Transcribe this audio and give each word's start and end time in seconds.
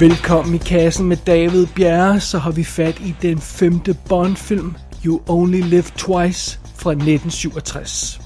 Velkommen 0.00 0.54
i 0.54 0.58
kassen 0.58 1.08
med 1.08 1.16
David 1.26 1.66
Bjerre, 1.74 2.20
så 2.20 2.38
har 2.38 2.52
vi 2.52 2.64
fat 2.64 3.00
i 3.00 3.14
den 3.22 3.38
femte 3.38 3.94
Bond-film, 4.08 4.74
You 5.06 5.20
Only 5.28 5.60
Live 5.60 5.82
Twice, 5.96 6.60
fra 6.76 6.90
1967. 6.90 8.20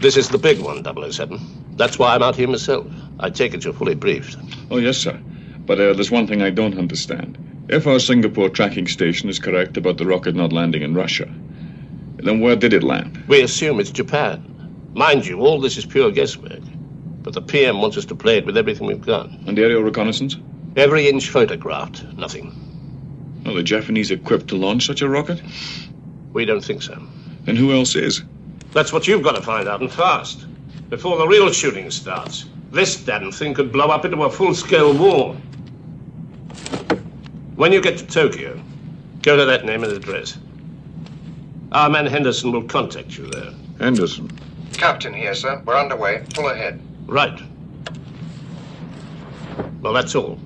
This 0.00 0.16
is 0.16 0.28
the 0.28 0.38
big 0.38 0.64
one, 0.64 0.84
007. 1.12 1.40
That's 1.78 1.98
why 1.98 2.14
I'm 2.14 2.22
out 2.22 2.36
here 2.36 2.46
myself. 2.46 2.86
I 3.20 3.30
take 3.30 3.56
it 3.56 3.64
you're 3.64 3.78
fully 3.78 3.94
briefed. 3.94 4.38
Oh, 4.70 4.78
yes, 4.78 4.96
sir. 4.96 5.18
But 5.66 5.80
uh, 5.80 5.92
there's 5.94 6.12
one 6.12 6.26
thing 6.26 6.42
I 6.42 6.50
don't 6.50 6.78
understand. 6.78 7.36
If 7.68 7.86
our 7.86 7.98
Singapore 7.98 8.50
tracking 8.50 8.88
station 8.88 9.28
is 9.28 9.40
correct 9.40 9.76
about 9.76 9.96
the 9.96 10.06
rocket 10.06 10.36
not 10.36 10.52
landing 10.52 10.82
in 10.82 10.94
Russia, 10.94 11.26
then 12.24 12.40
where 12.40 12.56
did 12.56 12.72
it 12.72 12.82
land? 12.82 13.24
We 13.28 13.42
assume 13.42 13.80
it's 13.80 13.98
Japan. 13.98 14.38
Mind 14.94 15.26
you, 15.26 15.40
all 15.40 15.60
this 15.60 15.76
is 15.76 15.86
pure 15.86 16.12
guesswork. 16.12 16.62
But 17.22 17.34
the 17.34 17.42
PM 17.42 17.80
wants 17.80 17.96
us 17.96 18.04
to 18.06 18.14
play 18.14 18.38
it 18.38 18.46
with 18.46 18.56
everything 18.56 18.86
we've 18.86 19.04
got. 19.04 19.28
And 19.46 19.58
aerial 19.58 19.82
reconnaissance? 19.82 20.36
Every 20.76 21.08
inch 21.08 21.28
photographed, 21.28 22.04
nothing. 22.16 22.54
Are 23.46 23.52
the 23.52 23.62
Japanese 23.62 24.10
equipped 24.10 24.48
to 24.48 24.56
launch 24.56 24.86
such 24.86 25.02
a 25.02 25.08
rocket? 25.08 25.42
We 26.32 26.44
don't 26.44 26.64
think 26.64 26.82
so. 26.82 27.00
Then 27.44 27.56
who 27.56 27.72
else 27.72 27.94
is? 27.94 28.22
That's 28.72 28.92
what 28.92 29.08
you've 29.08 29.22
got 29.22 29.36
to 29.36 29.42
find 29.42 29.68
out, 29.68 29.80
and 29.80 29.92
fast. 29.92 30.46
Before 30.88 31.18
the 31.18 31.26
real 31.26 31.50
shooting 31.52 31.90
starts. 31.90 32.46
This 32.70 32.96
damn 33.02 33.32
thing 33.32 33.52
could 33.54 33.72
blow 33.72 33.88
up 33.88 34.04
into 34.04 34.22
a 34.22 34.30
full-scale 34.30 34.96
war. 34.96 35.34
When 37.56 37.72
you 37.72 37.82
get 37.82 37.98
to 37.98 38.06
Tokyo, 38.06 38.60
go 39.22 39.36
to 39.36 39.44
that 39.44 39.64
name 39.64 39.82
and 39.82 39.92
address. 39.92 40.38
Our 41.72 41.90
man 41.90 42.06
Henderson 42.06 42.52
will 42.52 42.62
contact 42.62 43.18
you 43.18 43.26
there. 43.26 43.52
Henderson. 43.78 44.30
Captain 44.72 45.12
here, 45.12 45.34
sir. 45.34 45.60
We're 45.64 45.78
underway. 45.78 46.24
Full 46.34 46.48
ahead. 46.48 46.80
Right. 47.06 47.40
Well, 49.80 49.92
that's 49.92 50.14
all. 50.14 50.38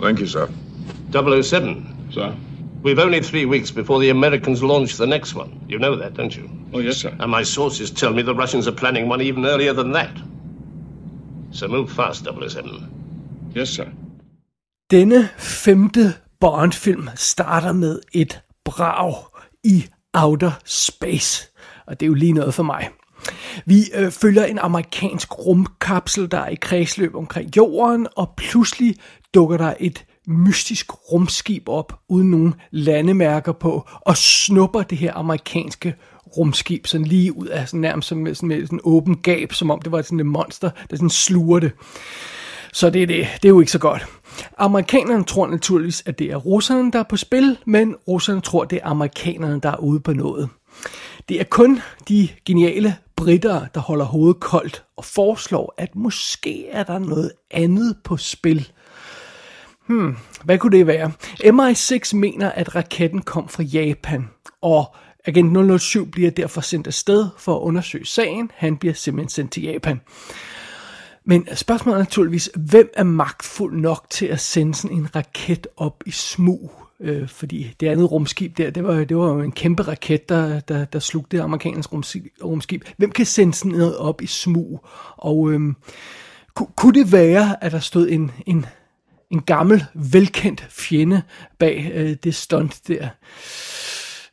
Thank 0.00 0.20
you, 0.20 0.26
sir. 0.26 0.48
007. 1.12 2.12
Sir? 2.12 2.34
We've 2.82 2.98
only 2.98 3.20
three 3.20 3.44
weeks 3.44 3.70
before 3.70 4.00
the 4.00 4.08
Americans 4.10 4.62
launch 4.62 4.96
the 4.96 5.06
next 5.06 5.34
one. 5.34 5.60
You 5.68 5.78
know 5.78 5.96
that, 5.96 6.14
don't 6.14 6.34
you? 6.36 6.48
Oh, 6.72 6.80
yes, 6.80 6.96
sir. 6.96 7.14
And 7.20 7.30
my 7.30 7.42
sources 7.42 7.90
tell 7.90 8.12
me 8.12 8.22
the 8.22 8.34
Russians 8.34 8.66
are 8.66 8.76
planning 8.76 9.08
one 9.08 9.20
even 9.20 9.44
earlier 9.44 9.74
than 9.74 9.92
that. 9.92 10.10
So 11.52 11.68
move 11.68 11.90
fast, 11.92 12.24
007. 12.24 13.52
Yes, 13.54 13.68
sir. 13.68 13.86
Denne 14.90 15.28
femte 15.38 16.14
Bond-film 16.40 17.08
starter 17.14 17.72
med 17.72 18.00
et 18.12 18.40
brag 18.64 19.14
i 19.64 19.84
outer 20.14 20.50
space. 20.64 21.48
Og 21.86 22.00
det 22.00 22.06
er 22.06 22.08
jo 22.08 22.14
lige 22.14 22.32
noget 22.32 22.54
for 22.54 22.62
mig. 22.62 22.88
Vi 23.66 23.84
øh, 23.94 24.10
følger 24.10 24.44
en 24.44 24.58
amerikansk 24.58 25.38
rumkapsel, 25.38 26.30
der 26.30 26.38
er 26.38 26.48
i 26.48 26.54
kredsløb 26.54 27.14
omkring 27.14 27.56
jorden, 27.56 28.06
og 28.16 28.32
pludselig 28.36 28.94
dukker 29.34 29.56
der 29.56 29.74
et 29.80 30.04
mystisk 30.26 31.12
rumskib 31.12 31.68
op, 31.68 31.92
uden 32.08 32.30
nogen 32.30 32.54
landemærker 32.70 33.52
på, 33.52 33.88
og 34.00 34.16
snupper 34.16 34.82
det 34.82 34.98
her 34.98 35.14
amerikanske 35.14 35.94
rumskib 36.36 36.86
sådan 36.86 37.06
lige 37.06 37.36
ud 37.36 37.46
af 37.46 37.68
sådan 37.68 37.80
nærmest 37.80 38.08
som, 38.08 38.34
sådan 38.34 38.48
med 38.48 38.66
sådan 38.66 38.76
en 38.76 38.80
åben 38.84 39.16
gab, 39.16 39.52
som 39.52 39.70
om 39.70 39.82
det 39.82 39.92
var 39.92 40.02
sådan 40.02 40.20
et 40.20 40.26
monster, 40.26 40.70
der 40.90 40.96
sådan 40.96 41.10
sluger 41.10 41.58
det. 41.58 41.72
Så 42.72 42.90
det 42.90 43.02
er 43.02 43.06
det. 43.06 43.28
Det 43.42 43.44
er 43.44 43.48
jo 43.48 43.60
ikke 43.60 43.72
så 43.72 43.78
godt. 43.78 44.06
Amerikanerne 44.58 45.24
tror 45.24 45.46
naturligvis, 45.46 46.02
at 46.06 46.18
det 46.18 46.26
er 46.26 46.36
russerne, 46.36 46.92
der 46.92 46.98
er 46.98 47.04
på 47.08 47.16
spil, 47.16 47.58
men 47.66 47.96
russerne 48.08 48.40
tror, 48.40 48.64
det 48.64 48.80
er 48.82 48.86
amerikanerne, 48.86 49.60
der 49.60 49.70
er 49.70 49.76
ude 49.76 50.00
på 50.00 50.12
noget. 50.12 50.48
Det 51.28 51.40
er 51.40 51.44
kun 51.44 51.80
de 52.08 52.28
geniale 52.44 52.96
britter, 53.24 53.66
der 53.74 53.80
holder 53.80 54.04
hovedet 54.04 54.40
koldt 54.40 54.84
og 54.96 55.04
foreslår, 55.04 55.74
at 55.78 55.96
måske 55.96 56.68
er 56.68 56.82
der 56.82 56.98
noget 56.98 57.32
andet 57.50 57.96
på 58.04 58.16
spil. 58.16 58.72
Hmm, 59.86 60.16
hvad 60.44 60.58
kunne 60.58 60.78
det 60.78 60.86
være? 60.86 61.12
MI6 61.44 62.16
mener, 62.16 62.50
at 62.50 62.74
raketten 62.74 63.22
kom 63.22 63.48
fra 63.48 63.62
Japan, 63.62 64.28
og 64.62 64.94
agent 65.24 65.80
007 65.82 66.10
bliver 66.10 66.30
derfor 66.30 66.60
sendt 66.60 66.86
afsted 66.86 67.28
for 67.38 67.56
at 67.56 67.60
undersøge 67.60 68.06
sagen. 68.06 68.50
Han 68.54 68.76
bliver 68.76 68.94
simpelthen 68.94 69.30
sendt 69.30 69.52
til 69.52 69.62
Japan. 69.62 70.00
Men 71.24 71.48
spørgsmålet 71.54 71.94
er 71.96 72.02
naturligvis, 72.02 72.50
hvem 72.54 72.90
er 72.94 73.04
magtfuld 73.04 73.80
nok 73.80 74.06
til 74.10 74.26
at 74.26 74.40
sende 74.40 74.74
sådan 74.74 74.96
en 74.96 75.16
raket 75.16 75.66
op 75.76 76.02
i 76.06 76.10
smug? 76.10 76.72
Øh, 77.00 77.28
fordi 77.28 77.74
det 77.80 77.86
andet 77.86 78.10
rumskib 78.10 78.58
der, 78.58 78.70
det 78.70 78.84
var, 78.84 79.04
det 79.04 79.16
var 79.16 79.26
jo 79.26 79.40
en 79.40 79.52
kæmpe 79.52 79.82
raket, 79.82 80.28
der, 80.28 80.60
der, 80.60 80.84
der 80.84 80.98
slugte 80.98 81.36
det 81.36 81.42
amerikanske 81.42 81.92
rumskib, 81.92 82.24
rumskib. 82.44 82.84
Hvem 82.96 83.10
kan 83.10 83.26
sende 83.26 83.54
sådan 83.54 83.72
noget 83.72 83.96
op 83.96 84.22
i 84.22 84.26
smug? 84.26 84.86
Og 85.16 85.52
øh, 85.52 85.60
ku, 86.54 86.64
kunne 86.76 87.00
det 87.00 87.12
være, 87.12 87.64
at 87.64 87.72
der 87.72 87.78
stod 87.78 88.08
en, 88.08 88.30
en, 88.46 88.66
en 89.30 89.42
gammel, 89.42 89.84
velkendt 89.94 90.66
fjende 90.70 91.22
bag 91.58 91.90
øh, 91.94 92.16
det 92.24 92.34
stunt 92.34 92.88
der? 92.88 93.08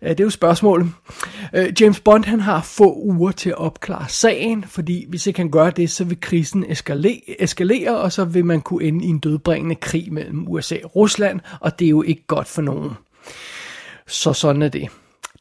Øh, 0.01 0.09
det 0.09 0.19
er 0.19 0.23
jo 0.23 0.29
spørgsmålet. 0.29 0.91
Øh, 1.55 1.81
James 1.81 1.99
Bond 1.99 2.23
han 2.23 2.39
har 2.39 2.61
få 2.61 2.93
uger 2.95 3.31
til 3.31 3.49
at 3.49 3.57
opklare 3.57 4.09
sagen, 4.09 4.63
fordi 4.63 5.05
hvis 5.09 5.27
ikke 5.27 5.39
han 5.39 5.51
gør 5.51 5.69
det, 5.69 5.89
så 5.89 6.03
vil 6.03 6.21
krisen 6.21 6.65
eskalere, 6.69 7.21
eskalere 7.39 7.97
og 7.97 8.11
så 8.11 8.25
vil 8.25 8.45
man 8.45 8.61
kunne 8.61 8.83
ende 8.83 9.05
i 9.05 9.07
en 9.07 9.19
dødbringende 9.19 9.75
krig 9.75 10.13
mellem 10.13 10.47
USA 10.47 10.75
og 10.83 10.95
Rusland, 10.95 11.39
og 11.59 11.79
det 11.79 11.85
er 11.85 11.89
jo 11.89 12.01
ikke 12.01 12.23
godt 12.27 12.47
for 12.47 12.61
nogen. 12.61 12.91
Så 14.07 14.33
sådan 14.33 14.61
er 14.61 14.69
det. 14.69 14.89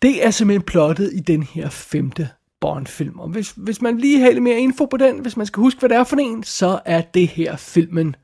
Det 0.03 0.27
er 0.27 0.31
simpelthen 0.31 0.63
plottet 0.63 1.11
i 1.15 1.21
den 1.21 1.43
her 1.43 1.69
femte 1.69 2.29
Bond-film. 2.61 3.19
Og 3.19 3.29
hvis, 3.29 3.55
hvis 3.57 3.83
man 3.83 3.99
lige 3.99 4.21
har 4.21 4.31
lidt 4.31 4.43
mere 4.43 4.59
info 4.59 4.87
på 4.87 4.97
den, 4.97 5.19
hvis 5.19 5.37
man 5.37 5.47
skal 5.47 5.61
huske, 5.61 5.81
hvad 5.81 5.89
det 5.89 5.97
er 5.97 6.05
for 6.05 6.17
en, 6.17 6.43
så 6.43 6.81
er 6.85 7.01
det 7.01 7.29
her 7.29 7.57
filmen, 7.57 8.17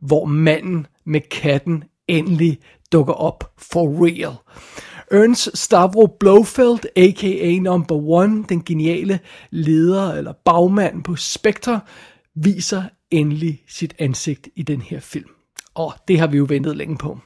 hvor 0.00 0.24
manden 0.24 0.86
med 1.04 1.20
katten 1.20 1.84
endelig 2.08 2.58
dukker 2.92 3.12
op 3.12 3.52
for 3.58 4.06
real. 4.06 4.34
Ernst 5.10 5.58
Stavro 5.58 6.06
Blofeld, 6.06 6.80
a.k.a. 6.96 7.58
Number 7.58 7.94
One, 7.94 8.44
den 8.48 8.64
geniale 8.64 9.20
leder 9.50 10.12
eller 10.12 10.32
bagmand 10.32 11.04
på 11.04 11.16
Spectre, 11.16 11.80
viser 12.34 12.82
endelig 13.10 13.62
sit 13.68 13.94
ansigt 13.98 14.48
i 14.56 14.62
den 14.62 14.80
her 14.80 15.00
film. 15.00 15.30
Og 15.74 15.92
det 16.08 16.18
har 16.18 16.26
vi 16.26 16.36
jo 16.36 16.46
ventet 16.48 16.76
længe 16.76 16.96
på. 16.98 17.18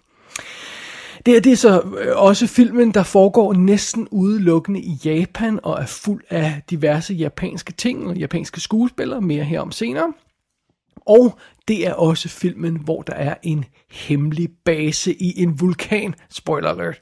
Det, 1.26 1.36
er, 1.36 1.40
det 1.40 1.52
er 1.52 1.56
så 1.56 1.80
øh, 1.98 2.16
også 2.16 2.46
filmen, 2.46 2.90
der 2.90 3.02
foregår 3.02 3.52
næsten 3.52 4.08
udelukkende 4.10 4.80
i 4.80 4.98
Japan 5.04 5.60
og 5.62 5.82
er 5.82 5.86
fuld 5.86 6.24
af 6.30 6.62
diverse 6.70 7.14
japanske 7.14 7.72
ting 7.72 8.06
og 8.06 8.16
japanske 8.16 8.60
skuespillere, 8.60 9.20
mere 9.20 9.44
herom 9.44 9.72
senere. 9.72 10.12
Og 10.96 11.38
det 11.68 11.86
er 11.86 11.92
også 11.92 12.28
filmen, 12.28 12.76
hvor 12.76 13.02
der 13.02 13.12
er 13.12 13.34
en 13.42 13.64
hemmelig 13.90 14.48
base 14.64 15.14
i 15.14 15.42
en 15.42 15.60
vulkan. 15.60 16.14
Spoiler 16.30 16.68
alert. 16.68 17.00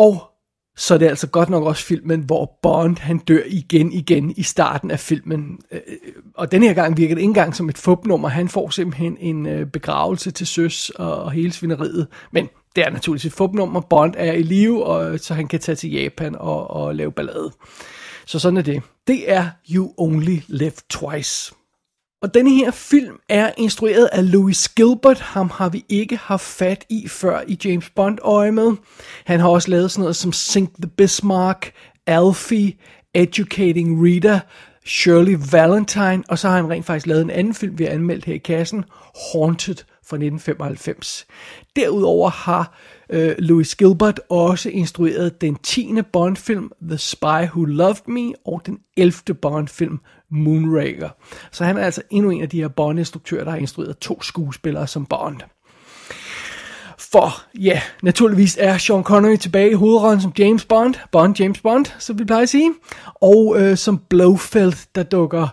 Og 0.00 0.30
så 0.76 0.94
er 0.94 0.98
det 0.98 1.06
altså 1.06 1.26
godt 1.26 1.50
nok 1.50 1.64
også 1.64 1.84
filmen, 1.84 2.20
hvor 2.20 2.58
Bond 2.62 2.98
han 2.98 3.18
dør 3.18 3.42
igen 3.46 3.92
igen 3.92 4.34
i 4.36 4.42
starten 4.42 4.90
af 4.90 5.00
filmen. 5.00 5.58
Øh, 5.72 5.80
og 6.34 6.52
den 6.52 6.62
her 6.62 6.74
gang 6.74 6.96
virker 6.96 7.14
det 7.14 7.20
ikke 7.20 7.28
engang 7.28 7.56
som 7.56 7.68
et 7.68 7.78
fupnummer. 7.78 8.28
Han 8.28 8.48
får 8.48 8.70
simpelthen 8.70 9.16
en 9.20 9.46
øh, 9.46 9.66
begravelse 9.66 10.30
til 10.30 10.46
søs 10.46 10.90
og 10.90 11.32
hele 11.32 11.52
svineriet. 11.52 12.06
Men 12.32 12.48
det 12.76 12.84
er 12.86 12.90
naturligvis 12.90 13.24
et 13.24 13.32
fupnummer. 13.32 13.80
Bond 13.80 14.14
er 14.16 14.32
i 14.32 14.42
live, 14.42 14.84
og 14.84 15.12
øh, 15.12 15.18
så 15.18 15.34
han 15.34 15.48
kan 15.48 15.60
tage 15.60 15.76
til 15.76 15.90
Japan 15.90 16.36
og, 16.38 16.70
og 16.70 16.94
lave 16.94 17.12
ballade. 17.12 17.50
Så 18.26 18.38
sådan 18.38 18.56
er 18.56 18.62
det. 18.62 18.82
Det 19.06 19.32
er 19.32 19.48
You 19.70 19.94
Only 19.98 20.38
Live 20.48 20.72
Twice. 20.90 21.54
Og 22.22 22.34
denne 22.34 22.50
her 22.50 22.70
film 22.70 23.18
er 23.28 23.52
instrueret 23.56 24.08
af 24.12 24.32
Louis 24.32 24.68
Gilbert. 24.68 25.20
Ham 25.20 25.50
har 25.50 25.68
vi 25.68 25.84
ikke 25.88 26.16
haft 26.16 26.42
fat 26.42 26.84
i 26.88 27.08
før 27.08 27.40
i 27.46 27.58
James 27.64 27.90
Bond-øjemed. 27.90 28.76
Han 29.24 29.40
har 29.40 29.48
også 29.48 29.70
lavet 29.70 29.90
sådan 29.90 30.02
noget 30.02 30.16
som 30.16 30.32
Sink 30.32 30.74
the 30.74 30.90
Bismarck, 30.96 31.72
Alfie, 32.06 32.72
Educating 33.14 34.02
Rita, 34.02 34.40
Shirley 34.86 35.36
Valentine, 35.52 36.22
og 36.28 36.38
så 36.38 36.48
har 36.48 36.56
han 36.56 36.70
rent 36.70 36.86
faktisk 36.86 37.06
lavet 37.06 37.22
en 37.22 37.30
anden 37.30 37.54
film, 37.54 37.78
vi 37.78 37.84
har 37.84 37.90
anmeldt 37.90 38.24
her 38.24 38.34
i 38.34 38.38
kassen, 38.38 38.84
Haunted 39.32 39.76
fra 40.04 40.16
1995. 40.16 41.26
Derudover 41.76 42.30
har 42.30 42.78
øh, 43.10 43.34
Louis 43.38 43.76
Gilbert 43.76 44.20
også 44.28 44.68
instrueret 44.68 45.40
den 45.40 45.54
10. 45.54 45.94
Bond-film 46.12 46.72
The 46.82 46.98
Spy 46.98 47.24
Who 47.24 47.64
Loved 47.64 48.08
Me 48.08 48.32
og 48.46 48.62
den 48.66 48.78
11. 48.96 49.34
Bond-film 49.34 49.98
Moonraker. 50.30 51.08
Så 51.52 51.64
han 51.64 51.76
er 51.76 51.84
altså 51.84 52.02
endnu 52.10 52.30
en 52.30 52.42
af 52.42 52.48
de 52.48 52.60
her 52.60 52.68
Bond-instruktører, 52.68 53.44
der 53.44 53.50
har 53.50 53.58
instrueret 53.58 53.98
to 53.98 54.22
skuespillere 54.22 54.86
som 54.86 55.06
Bond. 55.06 55.40
For 56.98 57.42
ja, 57.60 57.80
naturligvis 58.02 58.56
er 58.60 58.78
Sean 58.78 59.02
Connery 59.02 59.36
tilbage 59.36 59.70
i 59.70 59.74
hovedrollen 59.74 60.20
som 60.20 60.32
James 60.38 60.64
Bond, 60.64 60.94
Bond 61.12 61.40
James 61.40 61.60
Bond, 61.60 61.86
som 61.98 62.18
vi 62.18 62.24
plejer 62.24 62.42
at 62.42 62.48
sige, 62.48 62.72
og 63.14 63.56
øh, 63.58 63.76
som 63.76 63.98
Blofeld, 64.08 64.94
der 64.94 65.02
dukker 65.02 65.48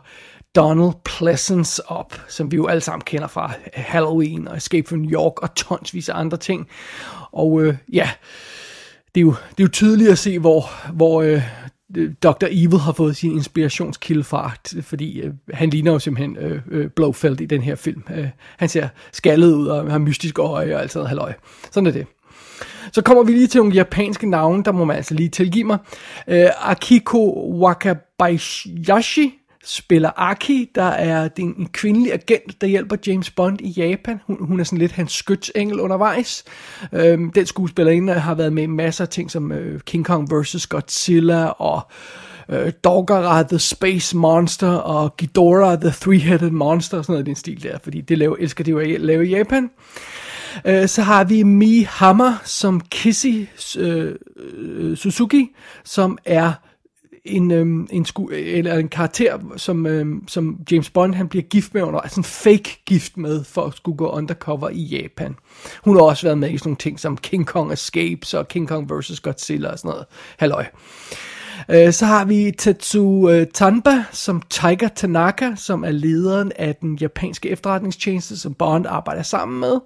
Donald 0.55 0.93
Pleasance 1.05 1.89
op, 1.89 2.21
som 2.27 2.51
vi 2.51 2.55
jo 2.55 2.67
alle 2.67 2.81
sammen 2.81 3.01
kender 3.01 3.27
fra 3.27 3.51
Halloween 3.73 4.47
og 4.47 4.57
Escape 4.57 4.87
from 4.87 4.99
New 4.99 5.11
York 5.11 5.41
og 5.41 5.55
tonsvis 5.55 6.09
af 6.09 6.19
andre 6.19 6.37
ting. 6.37 6.67
Og 7.31 7.63
øh, 7.63 7.75
ja, 7.93 8.09
det 9.15 9.21
er, 9.21 9.25
jo, 9.25 9.31
det 9.31 9.59
er 9.59 9.63
jo 9.63 9.67
tydeligt 9.67 10.11
at 10.11 10.17
se, 10.17 10.39
hvor, 10.39 10.91
hvor 10.93 11.21
øh, 11.21 11.41
Dr. 12.23 12.47
Evil 12.49 12.79
har 12.79 12.91
fået 12.91 13.15
sin 13.17 13.31
inspirationskilde 13.31 14.23
fra, 14.23 14.51
fordi 14.81 15.19
øh, 15.19 15.33
han 15.53 15.69
ligner 15.69 15.91
jo 15.91 15.99
simpelthen 15.99 16.37
øh, 16.37 16.61
øh, 16.71 16.89
Blofeld 16.89 17.41
i 17.41 17.45
den 17.45 17.61
her 17.61 17.75
film. 17.75 18.03
Øh, 18.15 18.27
han 18.57 18.69
ser 18.69 18.87
skaldet 19.11 19.53
ud 19.53 19.67
og 19.67 19.91
har 19.91 19.97
mystiske 19.97 20.41
øje 20.41 20.75
og 20.75 20.81
alt 20.81 20.91
sådan 20.91 20.99
noget 20.99 21.09
halløj. 21.09 21.33
Sådan 21.71 21.87
er 21.87 21.91
det. 21.91 22.07
Så 22.91 23.01
kommer 23.01 23.23
vi 23.23 23.31
lige 23.31 23.47
til 23.47 23.59
nogle 23.59 23.73
japanske 23.73 24.29
navne, 24.29 24.63
der 24.63 24.71
må 24.71 24.85
man 24.85 24.95
altså 24.95 25.13
lige 25.13 25.29
tilgive 25.29 25.63
mig. 25.63 25.77
Øh, 26.27 26.49
Akiko 26.57 27.51
Wakabayashi 27.61 29.39
spiller 29.67 30.09
Aki, 30.15 30.69
der 30.75 30.83
er 30.83 31.27
det 31.27 31.43
er 31.43 31.47
en 31.47 31.69
kvindelig 31.71 32.13
agent, 32.13 32.61
der 32.61 32.67
hjælper 32.67 32.95
James 33.07 33.31
Bond 33.31 33.61
i 33.61 33.69
Japan. 33.69 34.19
Hun, 34.27 34.37
hun 34.39 34.59
er 34.59 34.63
sådan 34.63 34.79
lidt 34.79 34.91
hans 34.91 35.11
skytsengel 35.11 35.79
undervejs. 35.79 36.43
Øhm, 36.93 37.31
den 37.31 37.45
skuespillerinde 37.45 38.13
har 38.13 38.35
været 38.35 38.53
med 38.53 38.63
i 38.63 38.67
masser 38.67 39.03
af 39.03 39.09
ting 39.09 39.31
som 39.31 39.51
øh, 39.51 39.81
King 39.81 40.05
Kong 40.05 40.31
vs. 40.31 40.67
Godzilla 40.67 41.45
og 41.45 41.81
øh, 42.49 42.71
Dogara 42.83 43.43
the 43.43 43.59
Space 43.59 44.17
Monster 44.17 44.71
og 44.71 45.17
Ghidorah 45.17 45.79
the 45.81 45.89
Three-Headed 45.89 46.49
Monster 46.49 46.97
og 46.97 47.05
sådan 47.05 47.13
noget 47.13 47.25
i 47.25 47.29
den 47.29 47.35
stil 47.35 47.63
der, 47.63 47.77
fordi 47.83 48.01
det 48.01 48.17
laver, 48.17 48.35
elsker 48.39 48.63
de 48.63 48.71
jo 48.71 48.79
at 48.79 49.01
lave 49.01 49.27
i 49.27 49.29
Japan. 49.29 49.69
Øh, 50.65 50.87
så 50.87 51.01
har 51.01 51.23
vi 51.23 51.43
Mi 51.43 51.81
Hammer 51.89 52.33
som 52.43 52.81
Kissy 52.81 53.45
øh, 53.77 54.15
øh 54.57 54.97
Suzuki, 54.97 55.55
som 55.83 56.17
er 56.25 56.53
en, 57.27 57.51
øhm, 57.51 57.87
en, 57.91 58.05
sku, 58.05 58.27
eller 58.27 58.73
en 58.73 58.89
karakter, 58.89 59.37
som, 59.57 59.85
øhm, 59.85 60.27
som 60.27 60.59
James 60.71 60.89
Bond 60.89 61.13
han 61.13 61.27
bliver 61.27 61.43
gift 61.43 61.73
med 61.73 61.81
under, 61.81 61.99
altså 61.99 62.19
en 62.19 62.23
fake 62.23 62.81
gift 62.85 63.17
med, 63.17 63.43
for 63.43 63.65
at 63.65 63.73
skulle 63.73 63.97
gå 63.97 64.09
undercover 64.09 64.69
i 64.69 64.81
Japan. 64.81 65.35
Hun 65.83 65.95
har 65.95 66.03
også 66.03 66.23
været 66.23 66.37
med 66.37 66.49
i 66.49 66.57
sådan 66.57 66.69
nogle 66.69 66.77
ting 66.77 66.99
som 66.99 67.17
King 67.17 67.47
Kong 67.47 67.73
Escapes 67.73 68.33
og 68.33 68.47
King 68.47 68.67
Kong 68.67 68.89
vs. 68.91 69.19
Godzilla 69.19 69.69
og 69.69 69.79
sådan 69.79 69.89
noget. 69.89 70.05
Halløj. 70.37 70.65
Øh, 71.69 71.93
Så 71.93 72.05
har 72.05 72.25
vi 72.25 72.51
Tetsu 72.57 73.29
øh, 73.29 73.47
Tanba 73.53 74.03
som 74.11 74.41
Tiger 74.49 74.89
Tanaka, 74.95 75.51
som 75.55 75.83
er 75.83 75.91
lederen 75.91 76.51
af 76.55 76.75
den 76.75 76.95
japanske 76.95 77.49
efterretningstjeneste, 77.49 78.37
som 78.37 78.53
Bond 78.53 78.85
arbejder 78.89 79.23
sammen 79.23 79.59
med. 79.59 79.79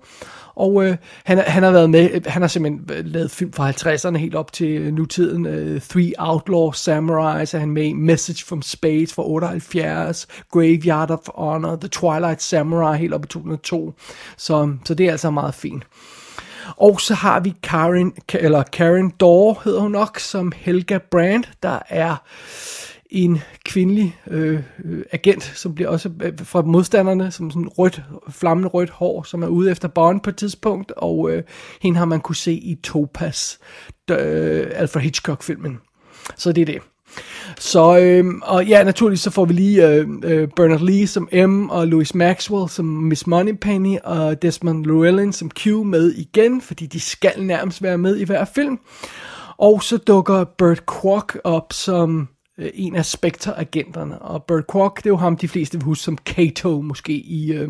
Og 0.55 0.85
øh, 0.85 0.97
han, 1.23 1.37
han 1.37 1.63
har 1.63 1.71
været 1.71 1.89
med, 1.89 2.09
øh, 2.13 2.21
han 2.25 2.41
har 2.41 2.49
simpelthen 2.49 2.89
øh, 2.97 3.05
lavet 3.05 3.31
film 3.31 3.53
fra 3.53 3.71
50'erne 3.71 4.17
helt 4.17 4.35
op 4.35 4.53
til 4.53 4.67
øh, 4.69 4.93
nutiden. 4.93 5.45
Øh, 5.45 5.81
Three 5.81 6.13
Outlaw 6.17 6.71
Samurais 6.71 7.53
er 7.53 7.59
han 7.59 7.69
med 7.69 7.83
i, 7.83 7.93
Message 7.93 8.45
from 8.45 8.61
Space 8.61 9.13
fra 9.13 9.23
78, 9.27 10.27
Graveyard 10.51 11.11
of 11.11 11.19
Honor, 11.35 11.75
The 11.75 11.87
Twilight 11.87 12.41
Samurai 12.41 12.97
helt 12.97 13.13
op 13.13 13.25
i 13.25 13.27
2002. 13.27 13.93
Så, 14.37 14.73
så 14.85 14.93
det 14.93 15.05
er 15.07 15.11
altså 15.11 15.31
meget 15.31 15.53
fint. 15.53 15.83
Og 16.77 17.01
så 17.01 17.13
har 17.13 17.39
vi 17.39 17.53
Karen, 17.63 18.13
eller 18.33 18.63
Karen 18.63 19.13
Dore 19.19 19.55
hedder 19.63 19.81
hun 19.81 19.91
nok, 19.91 20.19
som 20.19 20.51
Helga 20.55 20.97
Brand, 21.11 21.43
der 21.63 21.79
er 21.89 22.15
en 23.11 23.41
kvindelig 23.65 24.17
øh, 24.27 24.59
øh, 24.85 25.03
agent, 25.11 25.43
som 25.43 25.75
bliver 25.75 25.89
også 25.89 26.11
øh, 26.21 26.33
fra 26.43 26.61
modstanderne, 26.61 27.31
som 27.31 27.51
sådan 27.51 27.67
rødt, 27.67 28.01
flammende 28.29 28.69
rødt 28.69 28.89
hår, 28.89 29.23
som 29.23 29.43
er 29.43 29.47
ude 29.47 29.71
efter 29.71 29.87
Bond 29.87 30.21
på 30.21 30.29
et 30.29 30.35
tidspunkt, 30.35 30.91
og 30.91 31.31
øh, 31.31 31.43
hende 31.81 31.97
har 31.97 32.05
man 32.05 32.19
kunne 32.19 32.35
se 32.35 32.53
i 32.53 32.75
Topaz, 32.75 33.57
øh, 34.11 34.67
Alfred 34.71 35.01
Hitchcock-filmen. 35.01 35.79
Så 36.37 36.51
det 36.51 36.61
er 36.61 36.65
det. 36.65 36.79
Så, 37.61 37.99
øh, 37.99 38.25
og 38.41 38.65
ja, 38.65 38.83
naturligvis 38.83 39.21
så 39.21 39.29
får 39.29 39.45
vi 39.45 39.53
lige 39.53 39.87
øh, 39.87 40.07
øh, 40.23 40.47
Bernard 40.55 40.79
Lee 40.79 41.07
som 41.07 41.29
M, 41.49 41.69
og 41.69 41.87
Louis 41.87 42.15
Maxwell 42.15 42.69
som 42.69 42.85
Miss 42.85 43.27
Moneypenny, 43.27 43.97
og 44.03 44.41
Desmond 44.41 44.85
Llewellyn 44.85 45.31
som 45.31 45.51
Q 45.51 45.67
med 45.67 46.11
igen, 46.11 46.61
fordi 46.61 46.85
de 46.85 46.99
skal 46.99 47.43
nærmest 47.43 47.83
være 47.83 47.97
med 47.97 48.17
i 48.17 48.23
hver 48.23 48.45
film. 48.45 48.79
Og 49.57 49.83
så 49.83 49.97
dukker 49.97 50.43
Bert 50.43 50.85
Kwok 50.85 51.37
op 51.43 51.73
som 51.73 52.27
øh, 52.57 52.69
en 52.73 52.95
af 52.95 53.05
Spectre-agenterne, 53.05 54.21
og 54.21 54.43
Bert 54.43 54.67
Kwok, 54.67 54.97
det 54.97 55.05
er 55.05 55.09
jo 55.09 55.17
ham, 55.17 55.37
de 55.37 55.47
fleste 55.47 55.77
vil 55.77 55.85
huske 55.85 56.03
som 56.03 56.17
Kato, 56.17 56.81
måske 56.81 57.13
i 57.13 57.53
øh, 57.53 57.69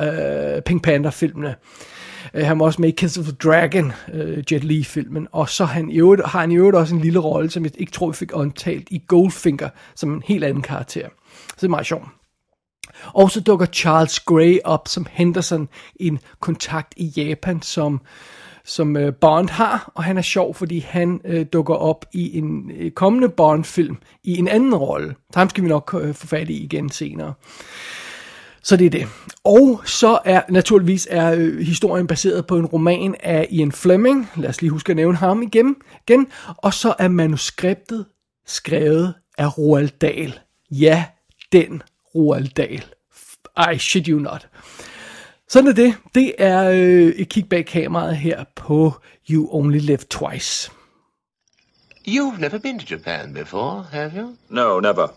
øh, 0.00 0.62
Pink 0.62 0.82
Panther-filmene. 0.82 1.54
Øh, 2.34 2.46
han 2.46 2.58
var 2.58 2.64
også 2.64 2.80
med 2.80 2.88
i 2.88 2.92
Kiss 2.92 3.18
of 3.18 3.24
the 3.24 3.36
Dragon, 3.44 3.92
øh, 4.12 4.44
Jet 4.52 4.64
Li-filmen, 4.64 5.28
og 5.32 5.48
så 5.48 5.64
han 5.64 5.90
i 5.90 5.98
øvrigt, 5.98 6.26
har 6.26 6.40
han 6.40 6.52
i 6.52 6.56
øvrigt 6.56 6.76
også 6.76 6.94
en 6.94 7.00
lille 7.00 7.18
rolle, 7.18 7.50
som 7.50 7.64
jeg 7.64 7.80
ikke 7.80 7.92
tror, 7.92 8.06
vi 8.06 8.16
fik 8.16 8.36
omtalt 8.36 8.88
i 8.90 9.02
Goldfinger, 9.08 9.68
som 9.94 10.12
en 10.12 10.22
helt 10.26 10.44
anden 10.44 10.62
karakter. 10.62 11.08
Så 11.48 11.54
det 11.56 11.64
er 11.64 11.68
meget 11.68 11.86
sjovt. 11.86 12.04
Og 13.14 13.30
så 13.30 13.40
dukker 13.40 13.66
Charles 13.66 14.20
Gray 14.20 14.58
op 14.64 14.88
som 14.88 15.06
Henderson, 15.10 15.68
en 16.00 16.18
kontakt 16.40 16.94
i 16.96 17.12
Japan, 17.16 17.62
som, 17.62 18.00
som 18.66 18.96
øh, 18.96 19.14
Bond 19.14 19.48
har, 19.48 19.92
og 19.94 20.04
han 20.04 20.18
er 20.18 20.22
sjov, 20.22 20.54
fordi 20.54 20.78
han 20.78 21.20
øh, 21.24 21.46
dukker 21.52 21.74
op 21.74 22.04
i 22.12 22.38
en 22.38 22.70
øh, 22.78 22.90
kommende 22.90 23.28
Bond-film 23.28 23.96
i 24.24 24.36
en 24.38 24.48
anden 24.48 24.74
rolle. 24.74 25.14
Ham 25.34 25.50
skal 25.50 25.64
vi 25.64 25.68
nok 25.68 25.94
øh, 26.02 26.14
få 26.14 26.26
fat 26.26 26.50
i 26.50 26.64
igen 26.64 26.90
senere. 26.90 27.32
Så 28.62 28.76
det 28.76 28.86
er 28.86 28.90
det. 28.90 29.08
Og 29.44 29.80
så 29.84 30.18
er 30.24 30.40
naturligvis 30.48 31.08
er 31.10 31.34
øh, 31.38 31.58
historien 31.58 32.06
baseret 32.06 32.46
på 32.46 32.58
en 32.58 32.66
roman 32.66 33.14
af 33.20 33.46
Ian 33.50 33.72
Fleming. 33.72 34.30
Lad 34.36 34.48
os 34.48 34.60
lige 34.60 34.70
huske 34.70 34.90
at 34.90 34.96
nævne 34.96 35.16
ham 35.16 35.42
igen. 35.42 35.76
igen. 36.08 36.26
Og 36.56 36.74
så 36.74 36.94
er 36.98 37.08
manuskriptet 37.08 38.06
skrevet 38.46 39.14
af 39.38 39.58
Roald 39.58 39.88
Dahl. 40.00 40.38
Ja, 40.70 41.04
den 41.52 41.82
Roald 42.14 42.48
Dahl. 42.48 42.84
I 43.74 43.78
shit 43.78 44.06
you 44.06 44.18
not. 44.18 44.48
Sådan 45.48 45.68
er 45.68 45.72
det. 45.72 45.94
Det 46.14 46.34
er 46.38 46.70
øh, 46.70 47.08
et 47.08 47.28
kig 47.28 47.48
bag 47.48 47.66
kameraet 47.66 48.16
her 48.16 48.44
på 48.54 48.94
You 49.30 49.48
Only 49.54 49.78
Live 49.78 49.98
Twice. 50.10 50.70
You've 52.08 52.40
never 52.40 52.58
been 52.58 52.78
to 52.78 52.86
Japan 52.94 53.34
before, 53.34 53.86
have 53.92 54.12
you? 54.16 54.36
No, 54.48 54.80
never. 54.80 55.08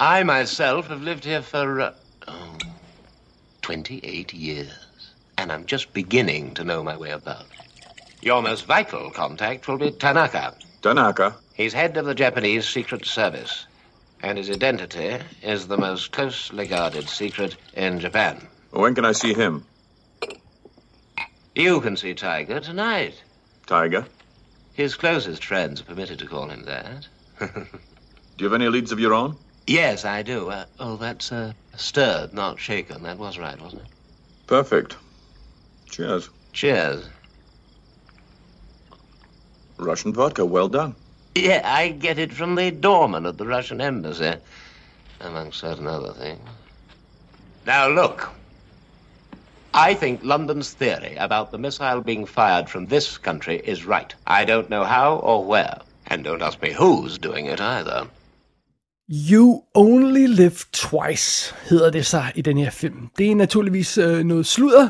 I 0.00 0.22
myself 0.22 0.86
have 0.86 1.02
lived 1.02 1.24
here 1.24 1.42
for 1.42 1.80
uh, 1.80 1.90
oh, 2.28 2.58
28 3.62 4.34
years, 4.34 5.14
and 5.38 5.52
I'm 5.52 5.66
just 5.66 5.92
beginning 5.92 6.54
to 6.54 6.64
know 6.64 6.82
my 6.82 6.96
way 6.96 7.10
about. 7.10 7.46
Your 8.22 8.42
most 8.42 8.66
vital 8.66 9.10
contact 9.10 9.68
will 9.68 9.78
be 9.78 9.90
Tanaka. 9.90 10.54
Tanaka. 10.82 11.34
He's 11.54 11.74
head 11.74 11.96
of 11.96 12.06
the 12.06 12.14
Japanese 12.14 12.68
Secret 12.68 13.06
Service, 13.06 13.66
and 14.22 14.38
his 14.38 14.50
identity 14.50 15.18
is 15.42 15.66
the 15.66 15.78
most 15.78 16.12
closely 16.12 16.66
guarded 16.66 17.08
secret 17.08 17.56
in 17.74 18.00
Japan. 18.00 18.48
When 18.72 18.94
can 18.94 19.04
I 19.04 19.12
see 19.12 19.34
him? 19.34 19.66
You 21.54 21.80
can 21.82 21.96
see 21.96 22.14
Tiger 22.14 22.58
tonight. 22.58 23.22
Tiger. 23.66 24.06
His 24.72 24.94
closest 24.94 25.44
friends 25.44 25.82
are 25.82 25.84
permitted 25.84 26.18
to 26.20 26.26
call 26.26 26.48
him 26.48 26.64
that. 26.64 27.06
Do 27.38 27.66
you 28.38 28.46
have 28.46 28.54
any 28.54 28.68
leads 28.68 28.90
of 28.90 28.98
your 28.98 29.12
own? 29.12 29.36
yes, 29.66 30.04
I 30.04 30.22
do. 30.22 30.50
Uh, 30.50 30.64
oh, 30.80 30.96
that's 30.96 31.30
uh, 31.30 31.52
stirred, 31.76 32.32
not 32.32 32.58
shaken. 32.58 33.02
That 33.02 33.18
was 33.18 33.38
right, 33.38 33.60
wasn't 33.60 33.82
it? 33.82 33.88
Perfect. 34.46 34.96
Cheers. 35.90 36.30
Cheers. 36.52 37.04
Russian 39.78 40.12
vodka, 40.14 40.44
well 40.44 40.68
done. 40.68 40.94
Yeah, 41.34 41.60
I 41.64 41.90
get 41.90 42.18
it 42.18 42.32
from 42.32 42.54
the 42.54 42.70
doorman 42.70 43.26
at 43.26 43.36
the 43.36 43.46
Russian 43.46 43.80
embassy, 43.80 44.34
among 45.20 45.52
certain 45.52 45.86
other 45.86 46.12
things. 46.14 46.48
Now, 47.66 47.88
look. 47.88 48.30
I 49.74 49.94
think 49.94 50.20
London's 50.22 50.74
theory 50.74 51.16
about 51.16 51.50
the 51.50 51.58
missile 51.58 52.02
being 52.02 52.26
fired 52.26 52.68
from 52.68 52.86
this 52.86 53.18
country 53.18 53.60
is 53.64 53.86
right. 53.86 54.14
I 54.26 54.44
don't 54.44 54.68
know 54.68 54.84
how 54.84 55.16
or 55.16 55.44
where. 55.44 55.78
And 56.06 56.24
don't 56.24 56.42
ask 56.42 56.60
me 56.62 56.72
who's 56.72 57.18
doing 57.18 57.46
it 57.46 57.60
either. 57.60 58.06
You 59.08 59.62
Only 59.74 60.26
Live 60.26 60.58
Twice 60.72 61.54
hedder 61.70 61.90
det 61.90 62.06
sig 62.06 62.32
i 62.34 62.42
den 62.42 62.58
her 62.58 62.70
film. 62.70 63.10
Det 63.18 63.30
er 63.30 63.34
naturligvis 63.34 63.98
øh, 63.98 64.24
noget 64.24 64.46
sludder, 64.46 64.88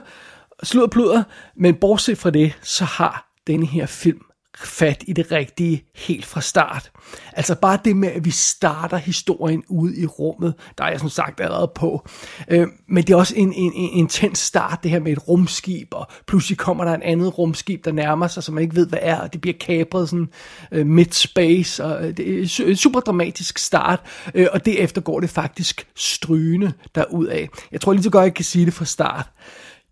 sludderpluder, 0.62 1.22
men 1.56 1.74
bortset 1.74 2.18
fra 2.18 2.30
det, 2.30 2.52
så 2.62 2.84
har 2.84 3.32
denne 3.46 3.66
her 3.66 3.86
film 3.86 4.22
fat 4.58 5.04
i 5.06 5.12
det 5.12 5.32
rigtige 5.32 5.84
helt 5.96 6.26
fra 6.26 6.40
start. 6.40 6.90
Altså 7.32 7.54
bare 7.54 7.78
det 7.84 7.96
med, 7.96 8.08
at 8.08 8.24
vi 8.24 8.30
starter 8.30 8.96
historien 8.96 9.62
ude 9.68 10.00
i 10.00 10.06
rummet, 10.06 10.54
der 10.78 10.84
er 10.84 10.90
jeg 10.90 11.00
som 11.00 11.08
sagt 11.08 11.40
allerede 11.40 11.72
på. 11.74 12.08
Øh, 12.48 12.66
men 12.88 13.04
det 13.04 13.12
er 13.12 13.16
også 13.16 13.34
en, 13.36 13.52
en, 13.52 13.72
en 13.72 13.90
intens 13.90 14.38
start, 14.38 14.78
det 14.82 14.90
her 14.90 15.00
med 15.00 15.12
et 15.12 15.28
rumskib, 15.28 15.88
og 15.90 16.06
pludselig 16.26 16.58
kommer 16.58 16.84
der 16.84 16.94
en 16.94 17.02
andet 17.02 17.38
rumskib, 17.38 17.84
der 17.84 17.92
nærmer 17.92 18.28
sig, 18.28 18.42
som 18.42 18.54
man 18.54 18.62
ikke 18.62 18.76
ved, 18.76 18.86
hvad 18.86 18.98
er, 19.02 19.20
og 19.20 19.32
det 19.32 19.40
bliver 19.40 19.56
kapret 19.60 20.08
sådan 20.08 20.28
øh, 20.72 20.86
mid-space, 20.86 21.84
og 21.84 22.08
øh, 22.08 22.16
det 22.16 22.50
er 22.60 22.64
en 22.66 22.76
super 22.76 23.00
dramatisk 23.00 23.58
start, 23.58 24.00
øh, 24.34 24.46
og 24.52 24.64
derefter 24.64 25.00
går 25.00 25.20
det 25.20 25.30
faktisk 25.30 25.86
strygende 25.96 26.72
derudad. 26.94 27.46
Jeg 27.72 27.80
tror 27.80 27.92
lige 27.92 28.02
så 28.02 28.10
godt, 28.10 28.24
jeg 28.24 28.34
kan 28.34 28.44
sige 28.44 28.64
det 28.64 28.74
fra 28.74 28.84
start. 28.84 29.26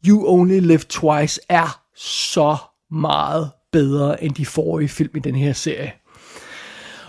You 0.07 0.29
Only 0.29 0.61
Live 0.61 0.79
Twice 0.79 1.41
er 1.49 1.81
så 1.97 2.57
meget 2.91 3.51
bedre 3.73 4.25
end 4.25 4.35
de 4.35 4.47
forrige 4.47 4.89
film 4.89 5.11
i 5.17 5.21
den 5.21 5.35
her 5.35 5.53
serie. 5.53 5.93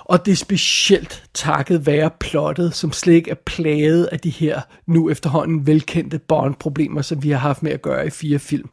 Og 0.06 0.26
det 0.26 0.32
er 0.32 0.36
specielt 0.36 1.24
takket 1.34 1.86
være 1.86 2.10
plottet, 2.20 2.76
som 2.76 2.92
slet 2.92 3.14
ikke 3.14 3.32
er 3.32 3.36
plaget 3.46 4.06
af 4.06 4.20
de 4.20 4.30
her 4.30 4.62
nu 4.88 5.10
efterhånden 5.10 5.68
velkendte 5.68 6.20
Bond-problemer, 6.20 7.02
som 7.02 7.24
vi 7.24 7.30
har 7.32 7.38
haft 7.38 7.64
med 7.64 7.72
at 7.72 7.82
gøre 7.82 8.08
i 8.08 8.10
fire 8.10 8.40
film. 8.40 8.70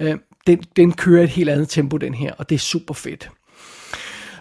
Øh, 0.00 0.16
Den, 0.46 0.62
den 0.76 0.92
kører 0.92 1.24
et 1.24 1.30
helt 1.30 1.50
andet 1.50 1.68
tempo, 1.68 1.96
den 1.96 2.14
her, 2.14 2.32
og 2.38 2.48
det 2.48 2.54
er 2.54 2.58
super 2.58 2.94
fedt. 2.94 3.30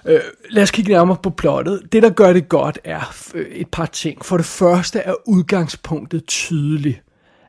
Øh, 0.05 0.19
lad 0.49 0.63
os 0.63 0.71
kigge 0.71 0.91
nærmere 0.91 1.17
på 1.23 1.29
plottet. 1.29 1.81
Det, 1.91 2.03
der 2.03 2.09
gør 2.09 2.33
det 2.33 2.49
godt, 2.49 2.79
er 2.83 3.15
øh, 3.33 3.45
et 3.45 3.67
par 3.67 3.85
ting. 3.85 4.25
For 4.25 4.37
det 4.37 4.45
første 4.45 4.99
er 4.99 5.13
udgangspunktet 5.27 6.25
tydeligt. 6.27 7.01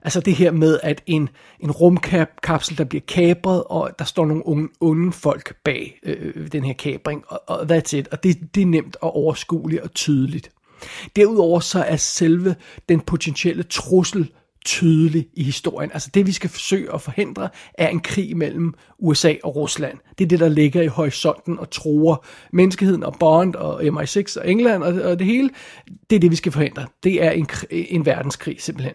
Altså 0.02 0.20
det 0.20 0.34
her 0.34 0.50
med, 0.50 0.80
at 0.82 1.02
en, 1.06 1.28
en 1.60 1.70
rumkapsel, 1.70 2.78
der 2.78 2.84
bliver 2.84 3.02
kabret, 3.08 3.64
og 3.66 3.90
der 3.98 4.04
står 4.04 4.26
nogle 4.26 4.46
unge, 4.46 4.68
unge 4.80 5.12
folk 5.12 5.54
bag 5.64 6.00
øh, 6.02 6.52
den 6.52 6.64
her 6.64 6.72
kabring, 6.72 7.24
og, 7.28 7.42
og 7.46 7.60
that's 7.60 7.96
it. 7.96 8.08
Og 8.08 8.22
det, 8.22 8.54
det 8.54 8.62
er 8.62 8.66
nemt 8.66 8.96
og 9.00 9.16
overskueligt 9.16 9.82
og 9.82 9.94
tydeligt. 9.94 10.50
Derudover 11.16 11.60
så 11.60 11.82
er 11.82 11.96
selve 11.96 12.56
den 12.88 13.00
potentielle 13.00 13.62
trussel 13.62 14.30
tydelig 14.64 15.26
i 15.34 15.42
historien. 15.42 15.90
Altså 15.92 16.10
det, 16.14 16.26
vi 16.26 16.32
skal 16.32 16.50
forsøge 16.50 16.94
at 16.94 17.00
forhindre, 17.00 17.48
er 17.74 17.88
en 17.88 18.00
krig 18.00 18.36
mellem 18.36 18.74
USA 18.98 19.34
og 19.44 19.56
Rusland. 19.56 19.98
Det 20.18 20.24
er 20.24 20.28
det, 20.28 20.40
der 20.40 20.48
ligger 20.48 20.82
i 20.82 20.86
horisonten 20.86 21.58
og 21.58 21.70
tror 21.70 22.24
menneskeheden 22.52 23.04
og 23.04 23.16
Bond 23.20 23.54
og 23.54 23.82
MI6 23.82 24.40
og 24.40 24.50
England 24.50 24.82
og, 24.82 25.02
og 25.02 25.18
det 25.18 25.26
hele. 25.26 25.50
Det 26.10 26.16
er 26.16 26.20
det, 26.20 26.30
vi 26.30 26.36
skal 26.36 26.52
forhindre. 26.52 26.86
Det 27.02 27.24
er 27.24 27.30
en, 27.30 27.48
en 27.70 28.06
verdenskrig 28.06 28.56
simpelthen. 28.62 28.94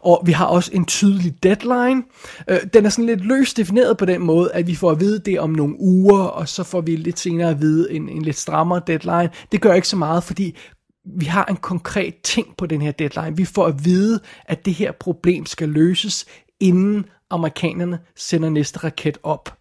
Og 0.00 0.22
vi 0.24 0.32
har 0.32 0.46
også 0.46 0.70
en 0.74 0.84
tydelig 0.84 1.42
deadline. 1.42 2.02
Øh, 2.48 2.58
den 2.74 2.86
er 2.86 2.90
sådan 2.90 3.06
lidt 3.06 3.24
løst 3.24 3.56
defineret 3.56 3.96
på 3.96 4.04
den 4.04 4.20
måde, 4.22 4.52
at 4.52 4.66
vi 4.66 4.74
får 4.74 4.90
at 4.90 5.00
vide 5.00 5.18
det 5.18 5.40
om 5.40 5.50
nogle 5.50 5.80
uger, 5.80 6.18
og 6.18 6.48
så 6.48 6.64
får 6.64 6.80
vi 6.80 6.96
lidt 6.96 7.18
senere 7.18 7.50
at 7.50 7.60
vide 7.60 7.92
en, 7.92 8.08
en 8.08 8.22
lidt 8.22 8.36
strammere 8.36 8.80
deadline. 8.86 9.30
Det 9.52 9.60
gør 9.60 9.72
ikke 9.72 9.88
så 9.88 9.96
meget, 9.96 10.24
fordi 10.24 10.56
vi 11.18 11.24
har 11.24 11.44
en 11.44 11.56
konkret 11.56 12.14
ting 12.22 12.46
på 12.58 12.66
den 12.66 12.82
her 12.82 12.92
deadline. 12.92 13.36
Vi 13.36 13.44
får 13.44 13.66
at 13.66 13.84
vide, 13.84 14.20
at 14.44 14.64
det 14.64 14.74
her 14.74 14.92
problem 14.92 15.46
skal 15.46 15.68
løses, 15.68 16.26
inden 16.60 17.04
amerikanerne 17.30 17.98
sender 18.16 18.48
næste 18.48 18.78
raket 18.78 19.18
op. 19.22 19.56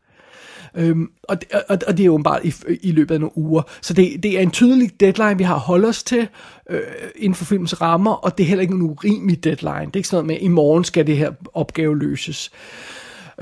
Øhm, 0.78 1.10
og, 1.24 1.42
det, 1.42 1.52
og, 1.68 1.78
og 1.88 1.98
det 1.98 2.00
er 2.00 2.06
jo 2.06 2.24
i, 2.44 2.54
i 2.82 2.92
løbet 2.92 3.16
af 3.16 3.20
nogle 3.20 3.38
uger. 3.38 3.62
Så 3.82 3.94
det, 3.94 4.24
det 4.24 4.38
er 4.38 4.42
en 4.42 4.52
tydelig 4.52 5.00
deadline, 5.00 5.38
vi 5.38 5.44
har 5.44 5.58
holdt 5.58 5.86
os 5.86 6.04
til 6.04 6.28
øh, 6.70 6.82
inden 7.16 7.36
for 7.36 7.46
filmens 7.46 7.82
rammer, 7.82 8.14
og 8.14 8.38
det 8.38 8.44
er 8.44 8.48
heller 8.48 8.62
ikke 8.62 8.74
en 8.74 8.82
urimelig 8.82 9.44
deadline. 9.44 9.86
Det 9.86 9.96
er 9.96 9.98
ikke 9.98 10.08
sådan 10.08 10.16
noget 10.16 10.28
med, 10.28 10.36
at 10.36 10.42
i 10.42 10.48
morgen 10.48 10.84
skal 10.84 11.08
det 11.08 11.18
her 11.18 11.32
opgave 11.54 12.00
løses. 12.00 12.52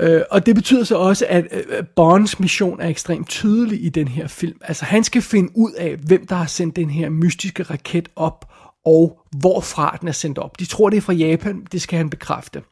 Øh, 0.00 0.20
og 0.30 0.46
det 0.46 0.54
betyder 0.54 0.84
så 0.84 0.96
også, 0.96 1.26
at 1.28 1.46
øh, 1.52 1.84
Bonds 1.96 2.40
mission 2.40 2.80
er 2.80 2.88
ekstremt 2.88 3.28
tydelig 3.28 3.84
i 3.84 3.88
den 3.88 4.08
her 4.08 4.26
film. 4.26 4.56
Altså 4.62 4.84
han 4.84 5.04
skal 5.04 5.22
finde 5.22 5.50
ud 5.54 5.72
af, 5.72 5.96
hvem 5.96 6.26
der 6.26 6.34
har 6.34 6.46
sendt 6.46 6.76
den 6.76 6.90
her 6.90 7.08
mystiske 7.08 7.62
raket 7.62 8.08
op, 8.16 8.50
og 8.84 9.18
hvorfra 9.30 9.98
den 10.00 10.08
er 10.08 10.12
sendt 10.12 10.38
op. 10.38 10.58
De 10.58 10.64
tror, 10.64 10.90
det 10.90 10.96
er 10.96 11.00
fra 11.00 11.12
Japan, 11.12 11.66
det 11.72 11.82
skal 11.82 11.96
han 11.96 12.10
bekræfte. 12.10 12.62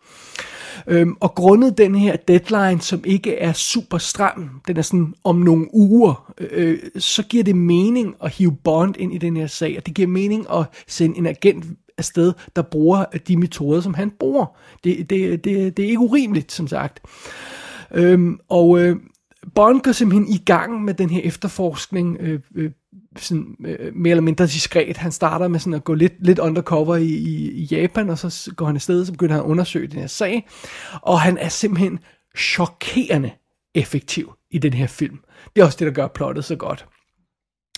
Øhm, 0.87 1.17
og 1.21 1.35
grundet 1.35 1.79
den 1.79 1.95
her 1.95 2.17
deadline, 2.17 2.81
som 2.81 3.01
ikke 3.05 3.37
er 3.37 3.53
super 3.53 3.99
stram, 3.99 4.61
den 4.67 4.77
er 4.77 4.83
sådan 4.83 5.15
om 5.25 5.37
nogle 5.37 5.67
uger, 5.75 6.33
øh, 6.39 6.79
så 6.99 7.23
giver 7.23 7.45
det 7.45 7.57
mening 7.57 8.15
at 8.23 8.31
hive 8.35 8.57
Bond 8.65 8.95
ind 8.99 9.15
i 9.15 9.19
den 9.19 9.37
her 9.37 9.47
sag, 9.47 9.75
og 9.79 9.87
det 9.87 9.95
giver 9.95 10.09
mening 10.09 10.47
at 10.55 10.65
sende 10.87 11.19
en 11.19 11.27
agent 11.27 11.65
afsted, 11.99 12.33
der 12.57 12.63
bruger 12.63 13.05
de 13.05 13.37
metoder, 13.37 13.81
som 13.81 13.95
han 13.95 14.11
bruger. 14.11 14.47
Det, 14.85 15.11
det, 15.11 15.45
det, 15.45 15.77
det 15.77 15.85
er 15.85 15.89
ikke 15.89 15.99
urimeligt, 15.99 16.53
som 16.53 16.69
sagt. 16.69 17.01
Øhm, 17.95 18.39
og 18.49 18.81
øh, 18.81 18.97
Bond 19.55 19.81
går 19.81 19.93
simpelthen 19.93 20.35
i 20.35 20.39
gang 20.39 20.85
med 20.85 20.95
den 20.95 21.11
her 21.11 21.21
efterforskning, 21.21 22.17
øh, 22.21 22.41
øh, 22.55 22.71
sådan, 23.17 23.57
øh, 23.65 23.95
mere 23.95 24.11
eller 24.11 24.23
mindre 24.23 24.47
diskret. 24.47 24.97
Han 24.97 25.13
starter 25.13 25.49
med 25.49 25.61
sådan 25.61 25.75
at 25.75 25.85
gå 25.85 25.95
lidt, 25.95 26.13
lidt 26.27 26.39
undercover 26.39 26.97
i, 26.97 27.07
i, 27.07 27.51
i 27.51 27.65
Japan, 27.65 28.11
og 28.11 28.19
så 28.19 28.53
går 28.57 28.67
han 28.67 28.77
afsted, 28.77 29.07
så 29.07 29.13
begynder 29.13 29.35
han 29.35 29.45
at 29.45 29.49
undersøge 29.49 29.87
den 29.87 29.99
her 29.99 30.07
sag. 30.07 30.49
Og 31.03 31.21
han 31.21 31.39
er 31.39 31.49
simpelthen 31.49 31.99
chokerende 32.39 33.31
effektiv 33.75 34.33
i 34.51 34.59
den 34.59 34.73
her 34.73 34.87
film. 34.87 35.19
Det 35.57 35.63
er 35.63 35.67
også 35.67 35.79
det, 35.79 35.87
der 35.87 35.93
gør 35.93 36.07
plottet 36.07 36.45
så 36.45 36.57
godt. 36.57 36.87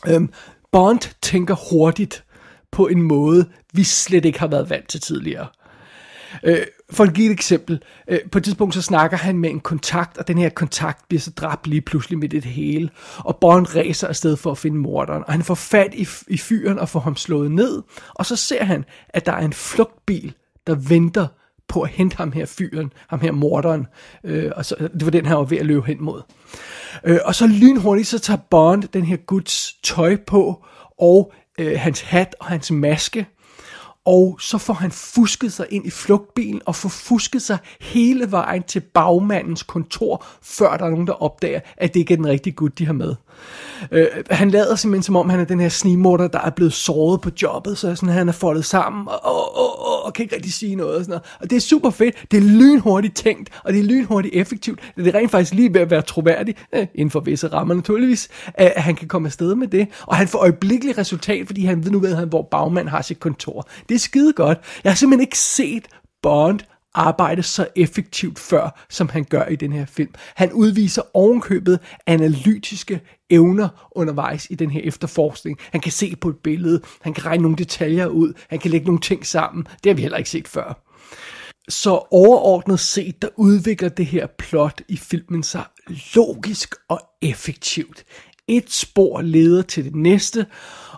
Øhm, 0.07 0.33
Bond 0.73 1.15
tænker 1.23 1.71
hurtigt 1.71 2.25
på 2.73 2.87
en 2.87 3.03
måde, 3.03 3.51
vi 3.73 3.85
slet 3.85 4.25
ikke 4.25 4.41
har 4.41 4.47
været 4.47 4.71
vant 4.71 4.89
til 4.89 5.01
tidligere. 5.01 5.47
Øh, 6.43 6.59
for 6.91 7.05
at 7.05 7.15
give 7.15 7.27
et 7.27 7.33
eksempel. 7.33 7.83
Øh, 8.09 8.19
på 8.33 8.39
et 8.39 8.45
tidspunkt 8.45 8.75
så 8.75 8.83
snakker 8.83 9.17
han 9.17 9.39
med 9.39 9.51
en 9.51 9.61
kontakt, 9.61 10.19
og 10.19 10.29
den 10.29 10.39
her 10.39 10.49
kontakt 10.49 11.09
bliver 11.09 11.21
så 11.21 11.31
dræbt 11.31 11.67
lige 11.67 11.81
pludselig 11.81 12.19
med 12.19 12.29
det 12.29 12.45
hele. 12.45 12.91
Og 13.19 13.37
Bond 13.37 13.77
ræser 13.77 14.09
afsted 14.09 14.37
for 14.37 14.51
at 14.51 14.59
finde 14.59 14.77
morderen, 14.77 15.23
og 15.27 15.33
han 15.33 15.43
får 15.43 15.55
fat 15.55 15.95
i, 15.95 16.07
i 16.29 16.39
fyren 16.39 16.79
og 16.79 16.89
får 16.89 17.01
ham 17.01 17.17
slået 17.17 17.51
ned. 17.51 17.83
Og 18.15 18.27
så 18.27 18.37
ser 18.37 18.65
han, 18.65 18.85
at 19.09 19.27
der 19.27 19.33
er 19.33 19.45
en 19.45 19.53
flugtbil, 19.53 20.35
der 20.67 20.75
venter 20.75 21.27
på 21.69 21.83
at 21.83 21.91
hente 21.91 22.17
ham 22.17 22.33
her 22.33 22.47
fyren, 22.47 22.93
ham 23.09 23.21
her 23.21 23.33
morderen. 23.33 23.87
Øh, 24.25 24.53
og 24.57 24.65
så, 24.65 24.77
det 24.79 25.05
var 25.05 25.11
den 25.11 25.27
her 25.27 25.35
var 25.35 25.45
ved 25.45 25.59
at 25.59 25.67
løbe 25.67 25.87
hen 25.87 26.05
mod. 26.05 26.23
Øh, 27.05 27.19
og 27.25 27.35
så 27.35 27.47
lynhurtigt 27.47 28.09
så 28.09 28.19
tager 28.19 28.39
Bond 28.51 28.83
den 28.83 29.05
her 29.05 29.17
guds 29.17 29.73
tøj 29.83 30.17
på, 30.17 30.65
og 30.99 31.33
øh, 31.59 31.81
hans 31.81 32.01
hat 32.01 32.37
og 32.41 32.47
hans 32.47 32.71
maske, 32.71 33.27
og 34.05 34.37
så 34.41 34.59
får 34.59 34.75
han 34.75 34.91
fusket 34.91 35.53
sig 35.53 35.67
ind 35.71 35.87
i 35.87 35.91
flugtbilen 35.91 36.63
og 36.67 36.77
får 36.77 36.89
fusket 36.89 37.43
sig 37.43 37.59
hele 37.81 38.31
vejen 38.31 38.63
til 38.63 38.81
bagmandens 38.81 39.63
kontor, 39.63 40.27
før 40.43 40.77
der 40.77 40.85
er 40.85 40.91
nogen, 40.91 41.07
der 41.07 41.23
opdager, 41.23 41.61
at 41.77 41.95
det 41.95 42.01
ikke 42.01 42.13
er 42.13 42.17
den 42.17 42.27
rigtige 42.27 42.55
gut, 42.55 42.79
de 42.79 42.87
har 42.87 42.93
med. 42.93 43.15
Øh, 43.93 44.07
han 44.31 44.51
lader 44.51 44.77
simpelthen 44.77 45.03
som 45.03 45.17
om, 45.17 45.31
han 45.31 45.41
er 45.41 45.45
den 45.45 45.61
her 45.61 45.69
snimorder, 45.69 46.29
der 46.29 46.41
er 46.41 46.51
blevet 46.51 46.73
såret 46.73 47.21
på 47.21 47.31
jobbet, 47.43 47.79
så 47.79 47.95
sådan, 47.95 48.09
han 48.09 48.29
er 48.29 48.33
foldet 48.33 48.65
sammen 48.65 49.09
og, 49.09 49.25
og, 49.25 49.57
og, 49.57 49.87
og, 49.87 50.05
og 50.05 50.13
kan 50.13 50.23
ikke 50.23 50.35
rigtig 50.35 50.53
sige 50.53 50.75
noget. 50.75 50.97
Og, 50.97 51.05
sådan 51.05 51.11
noget. 51.11 51.23
og 51.41 51.51
det 51.51 51.57
er 51.57 51.61
super 51.61 51.91
fedt, 51.91 52.15
det 52.31 52.37
er 52.37 52.43
lynhurtigt 52.43 53.17
tænkt, 53.17 53.51
og 53.65 53.73
det 53.73 53.81
er 53.81 53.85
lynhurtigt 53.85 54.35
effektivt. 54.35 54.81
Det 54.97 55.07
er 55.07 55.15
rent 55.15 55.31
faktisk 55.31 55.55
lige 55.55 55.75
ved 55.75 55.81
at 55.81 55.91
være 55.91 56.03
troværdigt, 56.03 56.59
øh, 56.75 56.87
inden 56.95 57.11
for 57.11 57.21
visse 57.21 57.49
rammer 57.49 57.75
naturligvis, 57.75 58.29
at 58.55 58.83
han 58.83 58.95
kan 58.95 59.09
komme 59.09 59.29
afsted 59.29 59.55
med 59.55 59.69
det. 59.69 59.89
Og 60.07 60.17
han 60.17 60.29
får 60.29 60.39
øjeblikkeligt 60.39 60.99
resultat, 60.99 61.47
fordi 61.47 61.65
han 61.65 61.85
ved 61.85 61.91
nu 61.91 61.99
ved, 61.99 62.27
hvor 62.27 62.43
bagmand 62.43 62.89
har 62.89 63.03
sit 63.03 63.21
kontor. 63.21 63.69
Det 63.89 63.95
er 63.95 63.99
skide 63.99 64.33
godt. 64.33 64.59
Jeg 64.85 64.93
har 64.93 64.97
simpelthen 64.97 65.21
ikke 65.21 65.39
set 65.39 65.85
Bond 66.23 66.61
arbejde 66.95 67.43
så 67.43 67.67
effektivt 67.77 68.39
før, 68.39 68.85
som 68.91 69.09
han 69.09 69.25
gør 69.25 69.45
i 69.47 69.57
den 69.57 69.73
her 69.73 69.87
film. 69.87 70.15
Han 70.35 70.53
udviser 70.53 71.03
ovenkøbet 71.15 71.81
analytiske 72.07 73.01
evner 73.31 73.89
undervejs 73.93 74.47
i 74.51 74.55
den 74.55 74.71
her 74.71 74.81
efterforskning. 74.85 75.59
Han 75.73 75.81
kan 75.81 75.93
se 75.93 76.17
på 76.17 76.29
et 76.29 76.37
billede, 76.37 76.81
han 77.01 77.15
kan 77.15 77.27
regne 77.27 77.43
nogle 77.43 77.57
detaljer 77.57 78.07
ud, 78.07 78.33
han 78.49 78.59
kan 78.59 78.71
lægge 78.71 78.87
nogle 78.87 79.01
ting 79.01 79.27
sammen. 79.27 79.67
Det 79.85 79.91
har 79.91 79.95
vi 79.95 80.03
heller 80.03 80.19
ikke 80.19 80.31
set 80.31 80.49
før. 80.49 80.81
Så 81.69 82.07
overordnet 82.11 82.81
set, 82.81 83.23
der 83.23 83.29
udvikler 83.37 83.89
det 83.89 84.07
her 84.07 84.27
plot 84.39 84.81
i 84.89 84.97
filmen 84.97 85.43
sig 85.43 85.65
logisk 86.15 86.75
og 86.89 87.01
effektivt. 87.23 88.05
Et 88.49 88.73
spor 88.73 89.21
leder 89.21 89.63
til 89.63 89.85
det 89.85 89.95
næste, 89.95 90.47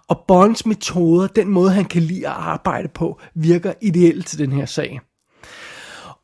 og 0.08 0.24
Bonds 0.28 0.66
metoder, 0.66 1.26
den 1.26 1.48
måde 1.48 1.70
han 1.70 1.84
kan 1.84 2.02
lide 2.02 2.28
at 2.28 2.34
arbejde 2.34 2.88
på, 2.88 3.20
virker 3.34 3.72
ideelt 3.82 4.26
til 4.26 4.38
den 4.38 4.52
her 4.52 4.66
sag. 4.66 5.00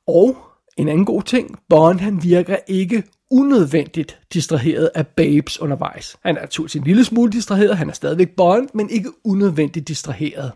Og 0.07 0.37
en 0.77 0.89
anden 0.89 1.05
god 1.05 1.23
ting, 1.23 1.59
Bond 1.69 2.01
han 2.01 2.23
virker 2.23 2.57
ikke 2.67 3.03
unødvendigt 3.31 4.19
distraheret 4.33 4.91
af 4.95 5.07
babes 5.07 5.61
undervejs. 5.61 6.17
Han 6.25 6.37
er 6.37 6.41
naturligvis 6.41 6.77
en 6.77 6.85
lille 6.85 7.05
smule 7.05 7.33
distraheret, 7.33 7.77
han 7.77 7.89
er 7.89 7.93
stadigvæk 7.93 8.37
Bond, 8.37 8.69
men 8.75 8.91
ikke 8.91 9.11
unødvendigt 9.25 9.89
distraheret. 9.89 10.53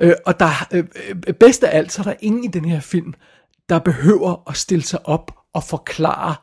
Øh, 0.00 0.14
og 0.26 0.40
der, 0.40 0.68
øh, 0.72 0.84
øh 1.28 1.34
bedst 1.34 1.64
af 1.64 1.78
alt, 1.78 1.92
så 1.92 2.02
er 2.02 2.04
der 2.04 2.14
ingen 2.20 2.44
i 2.44 2.48
den 2.48 2.64
her 2.64 2.80
film, 2.80 3.14
der 3.68 3.78
behøver 3.78 4.50
at 4.50 4.56
stille 4.56 4.84
sig 4.84 5.06
op 5.06 5.30
og 5.52 5.64
forklare 5.64 6.34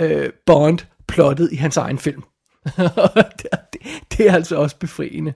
øh, 0.00 0.30
Bond 0.46 0.78
plottet 1.08 1.52
i 1.52 1.56
hans 1.56 1.76
egen 1.76 1.98
film. 1.98 2.22
det, 3.42 3.80
det 4.12 4.28
er 4.28 4.34
altså 4.34 4.56
også 4.56 4.76
befriende. 4.76 5.32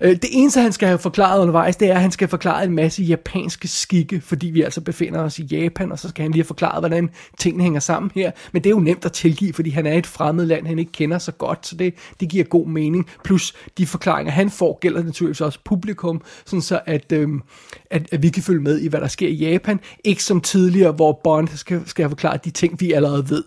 Øh, 0.00 0.10
det 0.10 0.28
eneste, 0.32 0.60
han 0.60 0.72
skal 0.72 0.88
have 0.88 0.98
forklaret 0.98 1.40
undervejs, 1.40 1.76
det 1.76 1.88
er, 1.88 1.94
at 1.94 2.00
han 2.00 2.10
skal 2.10 2.28
forklare 2.28 2.64
en 2.64 2.72
masse 2.72 3.02
japanske 3.02 3.68
skikke, 3.68 4.20
fordi 4.20 4.46
vi 4.46 4.62
altså 4.62 4.80
befinder 4.80 5.20
os 5.20 5.38
i 5.38 5.42
Japan, 5.42 5.92
og 5.92 5.98
så 5.98 6.08
skal 6.08 6.22
han 6.22 6.32
lige 6.32 6.42
have 6.42 6.46
forklaret, 6.46 6.80
hvordan 6.80 7.10
tingene 7.38 7.62
hænger 7.64 7.80
sammen 7.80 8.10
her. 8.14 8.30
Men 8.52 8.64
det 8.64 8.70
er 8.70 8.74
jo 8.74 8.80
nemt 8.80 9.04
at 9.04 9.12
tilgive, 9.12 9.52
fordi 9.52 9.70
han 9.70 9.86
er 9.86 9.92
et 9.92 10.06
fremmed 10.06 10.46
land, 10.46 10.66
han 10.66 10.78
ikke 10.78 10.92
kender 10.92 11.18
så 11.18 11.32
godt, 11.32 11.66
så 11.66 11.76
det, 11.76 11.94
det 12.20 12.28
giver 12.28 12.44
god 12.44 12.66
mening. 12.66 13.06
Plus 13.24 13.54
de 13.78 13.86
forklaringer, 13.86 14.32
han 14.32 14.50
får, 14.50 14.78
gælder 14.80 15.02
naturligvis 15.02 15.40
også 15.40 15.58
publikum, 15.64 16.22
sådan 16.46 16.62
så 16.62 16.80
at, 16.86 17.12
øhm, 17.12 17.42
at, 17.90 18.08
at 18.12 18.22
vi 18.22 18.28
kan 18.28 18.42
følge 18.42 18.62
med 18.62 18.78
i, 18.80 18.88
hvad 18.88 19.00
der 19.00 19.08
sker 19.08 19.28
i 19.28 19.34
Japan. 19.34 19.80
Ikke 20.04 20.24
som 20.24 20.40
tidligere, 20.40 20.92
hvor 20.92 21.20
Bond 21.24 21.48
skal, 21.48 21.82
skal 21.86 22.02
have 22.02 22.10
forklaret 22.10 22.44
de 22.44 22.50
ting, 22.50 22.80
vi 22.80 22.92
allerede 22.92 23.30
ved. 23.30 23.44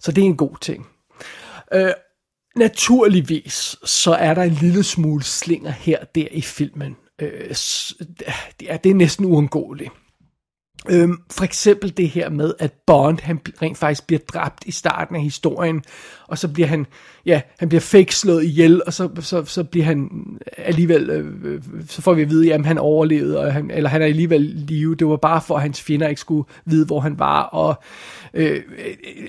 Så 0.00 0.12
det 0.12 0.22
er 0.22 0.26
en 0.26 0.36
god 0.36 0.56
ting. 0.60 0.86
Øh, 1.74 1.92
Naturligvis, 2.56 3.76
så 3.84 4.12
er 4.12 4.34
der 4.34 4.42
en 4.42 4.58
lille 4.60 4.82
smule 4.82 5.24
slinger 5.24 5.70
her 5.70 6.04
der 6.14 6.26
i 6.30 6.40
filmen. 6.40 6.96
Øh, 7.18 7.48
det, 8.60 8.66
er, 8.68 8.76
det 8.76 8.90
er 8.90 8.94
næsten 8.94 9.24
uundgåeligt. 9.24 9.90
Øhm, 10.90 11.18
for 11.30 11.44
eksempel 11.44 11.96
det 11.96 12.08
her 12.08 12.30
med, 12.30 12.54
at 12.58 12.72
Bond 12.86 13.18
han 13.22 13.40
rent 13.62 13.78
faktisk 13.78 14.06
bliver 14.06 14.20
dræbt 14.34 14.64
i 14.66 14.70
starten 14.70 15.16
af 15.16 15.22
historien, 15.22 15.82
og 16.28 16.38
så 16.38 16.48
bliver 16.48 16.66
han, 16.66 16.86
ja, 17.26 17.40
han 17.58 17.68
bliver 17.68 17.80
fake 17.80 18.14
slået 18.14 18.44
ihjel, 18.44 18.82
og 18.86 18.92
så, 18.92 19.08
så, 19.20 19.44
så 19.44 19.64
bliver 19.64 19.86
han 19.86 20.10
alligevel, 20.56 21.10
øh, 21.10 21.34
øh 21.44 21.62
så 21.88 22.02
får 22.02 22.14
vi 22.14 22.22
at 22.22 22.30
vide, 22.30 22.54
at 22.54 22.66
han 22.66 22.78
overlevede, 22.78 23.38
og 23.38 23.52
han, 23.52 23.70
eller 23.70 23.90
han 23.90 24.02
er 24.02 24.06
alligevel 24.06 24.40
live. 24.40 24.94
Det 24.94 25.06
var 25.06 25.16
bare 25.16 25.40
for, 25.46 25.54
at 25.54 25.62
hans 25.62 25.82
fjender 25.82 26.08
ikke 26.08 26.20
skulle 26.20 26.48
vide, 26.64 26.86
hvor 26.86 27.00
han 27.00 27.18
var, 27.18 27.42
og, 27.42 27.68
øh, 27.70 28.21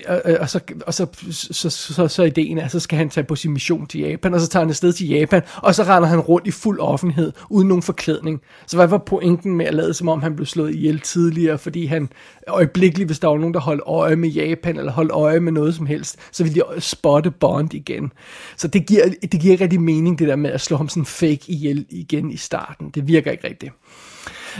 og, 0.08 0.22
og, 0.40 0.50
så, 0.50 0.60
og 0.86 0.94
så, 0.94 1.06
så, 1.30 1.70
så, 1.70 1.70
så, 1.70 2.08
så 2.08 2.22
ideen 2.22 2.58
er, 2.58 2.68
så 2.68 2.80
skal 2.80 2.98
han 2.98 3.10
tage 3.10 3.24
på 3.24 3.36
sin 3.36 3.52
mission 3.52 3.86
til 3.86 4.00
Japan, 4.00 4.34
og 4.34 4.40
så 4.40 4.48
tager 4.48 4.64
han 4.64 4.70
afsted 4.70 4.92
til 4.92 5.08
Japan, 5.08 5.42
og 5.56 5.74
så 5.74 5.82
render 5.82 6.08
han 6.08 6.20
rundt 6.20 6.46
i 6.46 6.50
fuld 6.50 6.80
offentlighed, 6.80 7.32
uden 7.50 7.68
nogen 7.68 7.82
forklædning. 7.82 8.40
Så 8.66 8.76
hvad 8.76 8.86
var 8.86 8.98
pointen 8.98 9.56
med 9.56 9.66
at 9.66 9.74
lade 9.74 9.94
som 9.94 10.08
om, 10.08 10.22
han 10.22 10.36
blev 10.36 10.46
slået 10.46 10.74
ihjel 10.74 11.00
tidligere, 11.00 11.58
fordi 11.58 11.86
han 11.86 12.08
øjeblikkeligt, 12.48 13.08
hvis 13.08 13.18
der 13.18 13.28
var 13.28 13.38
nogen, 13.38 13.54
der 13.54 13.60
holdt 13.60 13.82
øje 13.86 14.16
med 14.16 14.28
Japan, 14.28 14.78
eller 14.78 14.92
holdt 14.92 15.12
øje 15.12 15.40
med 15.40 15.52
noget 15.52 15.74
som 15.74 15.86
helst, 15.86 16.16
så 16.32 16.44
ville 16.44 16.62
de 16.74 16.80
spotte 16.80 17.30
Bond 17.30 17.74
igen. 17.74 18.12
Så 18.56 18.68
det 18.68 18.86
giver, 18.86 19.02
det 19.32 19.40
giver 19.40 19.60
rigtig 19.60 19.80
mening, 19.80 20.18
det 20.18 20.28
der 20.28 20.36
med 20.36 20.50
at 20.50 20.60
slå 20.60 20.76
ham 20.76 20.88
sådan 20.88 21.04
fake 21.04 21.40
ihjel 21.48 21.86
igen 21.90 22.30
i 22.30 22.36
starten. 22.36 22.90
Det 22.90 23.08
virker 23.08 23.30
ikke 23.30 23.48
rigtigt. 23.48 23.72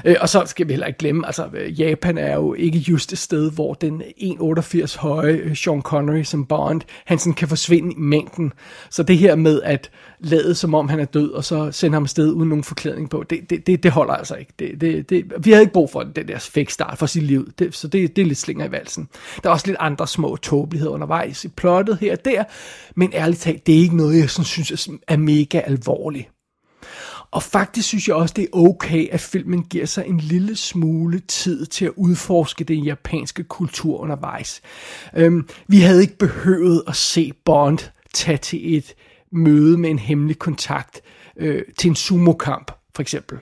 Øh, 0.05 0.17
og 0.21 0.29
så 0.29 0.43
skal 0.47 0.69
vi 0.69 0.73
heller 0.73 0.87
ikke 0.87 0.99
glemme, 0.99 1.27
altså 1.27 1.49
øh, 1.55 1.81
Japan 1.81 2.19
er 2.19 2.35
jo 2.35 2.55
ikke 2.55 2.79
just 2.79 3.13
et 3.13 3.19
sted, 3.19 3.51
hvor 3.51 3.75
den 3.75 4.03
1,88 4.03 4.99
høje 4.99 5.33
øh, 5.33 5.57
Sean 5.57 5.83
Connery 5.83 6.23
som 6.23 6.47
Bond, 6.47 6.81
han 7.05 7.19
sådan 7.19 7.33
kan 7.33 7.49
forsvinde 7.49 7.93
i 7.93 7.99
mængden. 7.99 8.53
Så 8.91 9.03
det 9.03 9.19
her 9.19 9.35
med 9.35 9.63
at 9.63 9.91
lade 10.19 10.55
som 10.55 10.75
om 10.75 10.89
han 10.89 11.01
er 11.01 11.05
død, 11.05 11.31
og 11.31 11.45
så 11.45 11.73
sende 11.73 11.95
ham 11.95 12.03
afsted 12.03 12.33
uden 12.33 12.49
nogen 12.49 12.65
forklædning 12.65 13.11
på, 13.11 13.25
det, 13.31 13.51
det, 13.51 13.67
det, 13.67 13.83
det 13.83 13.91
holder 13.91 14.15
altså 14.15 14.35
ikke. 14.35 14.53
Det, 14.59 14.81
det, 14.81 15.11
det, 15.11 15.33
vi 15.41 15.51
havde 15.51 15.63
ikke 15.63 15.73
brug 15.73 15.91
for 15.91 16.03
den 16.03 16.29
der 16.29 16.39
fake 16.39 16.73
start 16.73 16.99
for 16.99 17.07
sit 17.07 17.23
liv, 17.23 17.53
det, 17.59 17.75
så 17.75 17.89
det, 17.89 18.17
det 18.17 18.23
er 18.23 18.27
lidt 18.27 18.39
slinger 18.39 18.67
i 18.67 18.73
valsen. 18.73 19.09
Der 19.43 19.49
er 19.49 19.53
også 19.53 19.67
lidt 19.67 19.77
andre 19.81 20.09
små 20.09 20.37
tåbeligheder 20.37 20.93
undervejs 20.93 21.45
i 21.45 21.49
plottet 21.49 21.99
her 21.99 22.13
og 22.13 22.25
der, 22.25 22.45
men 22.95 23.13
ærligt 23.15 23.41
talt, 23.41 23.67
det 23.67 23.75
er 23.75 23.79
ikke 23.79 23.97
noget, 23.97 24.19
jeg 24.19 24.31
sådan 24.31 24.45
synes 24.45 24.89
er 25.09 25.17
mega 25.17 25.61
alvorligt. 25.67 26.34
Og 27.35 27.43
faktisk 27.43 27.89
synes 27.89 28.09
jeg 28.09 28.17
også, 28.17 28.35
det 28.37 28.43
er 28.43 28.57
okay, 28.57 29.09
at 29.11 29.21
filmen 29.21 29.65
giver 29.65 29.87
sig 29.87 30.07
en 30.07 30.19
lille 30.19 30.57
smule 30.57 31.21
tid 31.21 31.67
til 31.67 31.85
at 31.85 31.93
udforske 31.97 32.65
den 32.65 32.85
japanske 32.85 33.45
kultur 33.45 33.99
undervejs. 33.99 34.63
Øhm, 35.17 35.49
vi 35.69 35.81
havde 35.81 36.01
ikke 36.03 36.19
behøvet 36.19 36.83
at 36.87 36.97
se 36.97 37.33
Bond 37.45 37.79
tage 38.15 38.37
til 38.37 38.77
et 38.77 38.95
møde 39.33 39.79
med 39.79 39.91
en 39.91 39.99
hemmelig 39.99 40.39
kontakt 40.39 41.01
øh, 41.37 41.63
til 41.79 41.89
en 41.89 41.97
sumo-kamp, 41.97 42.73
for 42.95 43.03
eksempel. 43.03 43.39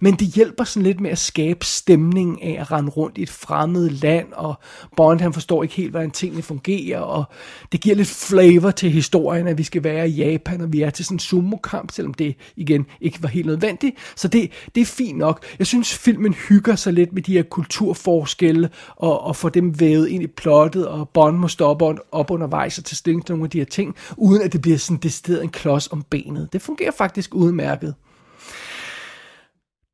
Men 0.00 0.14
det 0.14 0.28
hjælper 0.28 0.64
sådan 0.64 0.82
lidt 0.82 1.00
med 1.00 1.10
at 1.10 1.18
skabe 1.18 1.66
stemning 1.66 2.42
af 2.42 2.60
at 2.60 2.72
rende 2.72 2.90
rundt 2.90 3.18
i 3.18 3.22
et 3.22 3.30
fremmed 3.30 3.90
land, 3.90 4.26
og 4.32 4.54
Bond 4.96 5.20
han 5.20 5.32
forstår 5.32 5.62
ikke 5.62 5.74
helt, 5.74 5.90
hvordan 5.90 6.10
tingene 6.10 6.42
fungerer, 6.42 7.00
og 7.00 7.24
det 7.72 7.80
giver 7.80 7.96
lidt 7.96 8.08
flavor 8.08 8.70
til 8.70 8.90
historien, 8.90 9.46
at 9.46 9.58
vi 9.58 9.62
skal 9.62 9.84
være 9.84 10.08
i 10.08 10.12
Japan, 10.12 10.60
og 10.60 10.72
vi 10.72 10.82
er 10.82 10.90
til 10.90 11.04
sådan 11.04 11.14
en 11.14 11.18
sumo-kamp, 11.18 11.90
selvom 11.90 12.14
det 12.14 12.36
igen 12.56 12.86
ikke 13.00 13.22
var 13.22 13.28
helt 13.28 13.46
nødvendigt. 13.46 13.96
Så 14.16 14.28
det, 14.28 14.50
det 14.74 14.80
er 14.80 14.84
fint 14.84 15.18
nok. 15.18 15.44
Jeg 15.58 15.66
synes, 15.66 15.94
filmen 15.94 16.34
hygger 16.48 16.76
sig 16.76 16.92
lidt 16.92 17.12
med 17.12 17.22
de 17.22 17.32
her 17.32 17.42
kulturforskelle, 17.42 18.70
og, 18.96 19.20
og 19.20 19.36
får 19.36 19.48
dem 19.48 19.80
vævet 19.80 20.08
ind 20.08 20.22
i 20.22 20.26
plottet, 20.26 20.88
og 20.88 21.08
Bond 21.08 21.36
må 21.38 21.48
stoppe 21.48 21.84
op 22.12 22.30
undervejs 22.30 22.78
og 22.78 22.84
tage 22.84 22.96
stilling 22.96 23.26
til 23.26 23.32
nogle 23.32 23.44
af 23.44 23.50
de 23.50 23.58
her 23.58 23.64
ting, 23.64 23.96
uden 24.16 24.42
at 24.42 24.52
det 24.52 24.62
bliver 24.62 24.78
sådan 24.78 24.96
decideret 24.96 25.42
en 25.42 25.48
klods 25.48 25.92
om 25.92 26.04
benet. 26.10 26.48
Det 26.52 26.62
fungerer 26.62 26.90
faktisk 26.90 27.34
udmærket. 27.34 27.94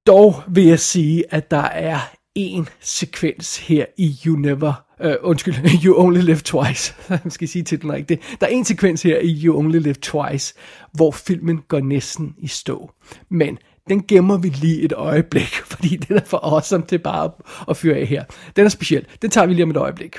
Dog 0.08 0.42
vil 0.48 0.64
jeg 0.64 0.80
sige, 0.80 1.24
at 1.34 1.50
der 1.50 1.62
er 1.62 1.98
en 2.34 2.68
sekvens 2.80 3.56
her 3.56 3.86
i 3.96 4.18
You 4.26 4.36
Never, 4.36 4.72
uh, 5.04 5.12
undskyld, 5.20 5.54
You 5.84 6.00
Only 6.00 6.20
Live 6.20 6.38
Twice, 6.38 6.94
jeg 7.10 7.20
skal 7.28 7.48
sige 7.48 7.62
titlen 7.62 7.92
rigtigt. 7.92 8.36
Der 8.40 8.46
er 8.46 8.50
en 8.50 8.64
sekvens 8.64 9.02
her 9.02 9.18
i 9.18 9.44
You 9.44 9.58
Only 9.58 9.78
Live 9.78 9.94
Twice, 9.94 10.54
hvor 10.92 11.10
filmen 11.10 11.60
går 11.68 11.80
næsten 11.80 12.34
i 12.38 12.46
stå. 12.46 12.90
Men 13.30 13.58
den 13.88 14.02
gemmer 14.06 14.36
vi 14.38 14.48
lige 14.48 14.80
et 14.82 14.92
øjeblik, 14.92 15.54
fordi 15.72 15.96
den 15.96 16.16
er 16.16 16.24
for 16.24 16.40
awesome 16.42 16.84
til 16.86 16.98
bare 16.98 17.30
at, 17.68 17.76
fyre 17.76 17.96
af 17.96 18.06
her. 18.06 18.24
Den 18.56 18.64
er 18.64 18.68
speciel. 18.68 19.06
Den 19.22 19.30
tager 19.30 19.46
vi 19.46 19.54
lige 19.54 19.62
om 19.62 19.70
et 19.70 19.76
øjeblik. 19.76 20.16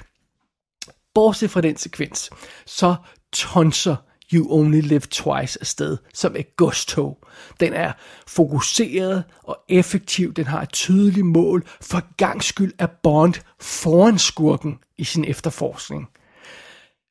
Bortset 1.14 1.52
fra 1.52 1.62
den 1.62 1.78
sekvens, 1.78 2.30
så 2.66 2.96
tonser 3.34 3.96
You 4.34 4.52
Only 4.52 4.82
Live 4.82 5.00
Twice 5.00 5.58
afsted, 5.62 5.98
som 6.14 6.36
et 6.36 6.56
godstog. 6.56 7.18
Den 7.60 7.74
er 7.74 7.92
fokuseret 8.28 9.24
og 9.44 9.58
effektiv, 9.70 10.34
den 10.34 10.46
har 10.46 10.62
et 10.62 10.72
tydeligt 10.74 11.26
mål, 11.26 11.68
for 11.82 12.16
gang 12.18 12.44
skyld 12.44 12.74
er 12.80 12.88
Bond 13.04 13.34
foran 13.60 14.18
skurken 14.20 14.78
i 14.98 15.04
sin 15.04 15.26
efterforskning. 15.26 16.08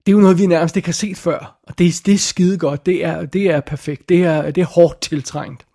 Det 0.06 0.12
er 0.12 0.16
jo 0.16 0.20
noget, 0.20 0.38
vi 0.38 0.46
nærmest 0.46 0.76
ikke 0.76 0.88
har 0.88 0.92
set 0.92 1.16
før, 1.16 1.58
og 1.62 1.78
det, 1.78 2.02
det 2.06 2.14
er 2.14 2.18
skide 2.18 2.58
godt, 2.58 2.86
det 2.86 3.04
er, 3.04 3.24
det 3.26 3.50
er 3.50 3.60
perfekt, 3.60 4.08
det 4.08 4.24
er, 4.24 4.50
det 4.50 4.60
er 4.60 4.66
hårdt 4.66 5.00
tiltrængt. 5.00 5.66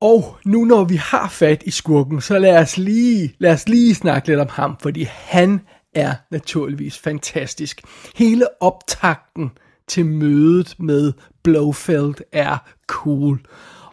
Og 0.00 0.36
nu 0.44 0.64
når 0.64 0.84
vi 0.84 0.96
har 0.96 1.28
fat 1.28 1.62
i 1.66 1.70
skurken, 1.70 2.20
så 2.20 2.38
lad 2.38 2.58
os 2.58 2.76
lige, 2.76 3.34
lad 3.38 3.52
os 3.52 3.68
lige 3.68 3.94
snakke 3.94 4.28
lidt 4.28 4.40
om 4.40 4.48
ham, 4.50 4.76
fordi 4.82 5.08
han 5.10 5.60
er 5.94 6.14
naturligvis 6.30 6.98
fantastisk. 6.98 7.82
Hele 8.16 8.62
optakten 8.62 9.50
til 9.88 10.06
mødet 10.06 10.74
med 10.78 11.12
Blofeld 11.42 12.14
er 12.32 12.58
cool. 12.86 13.40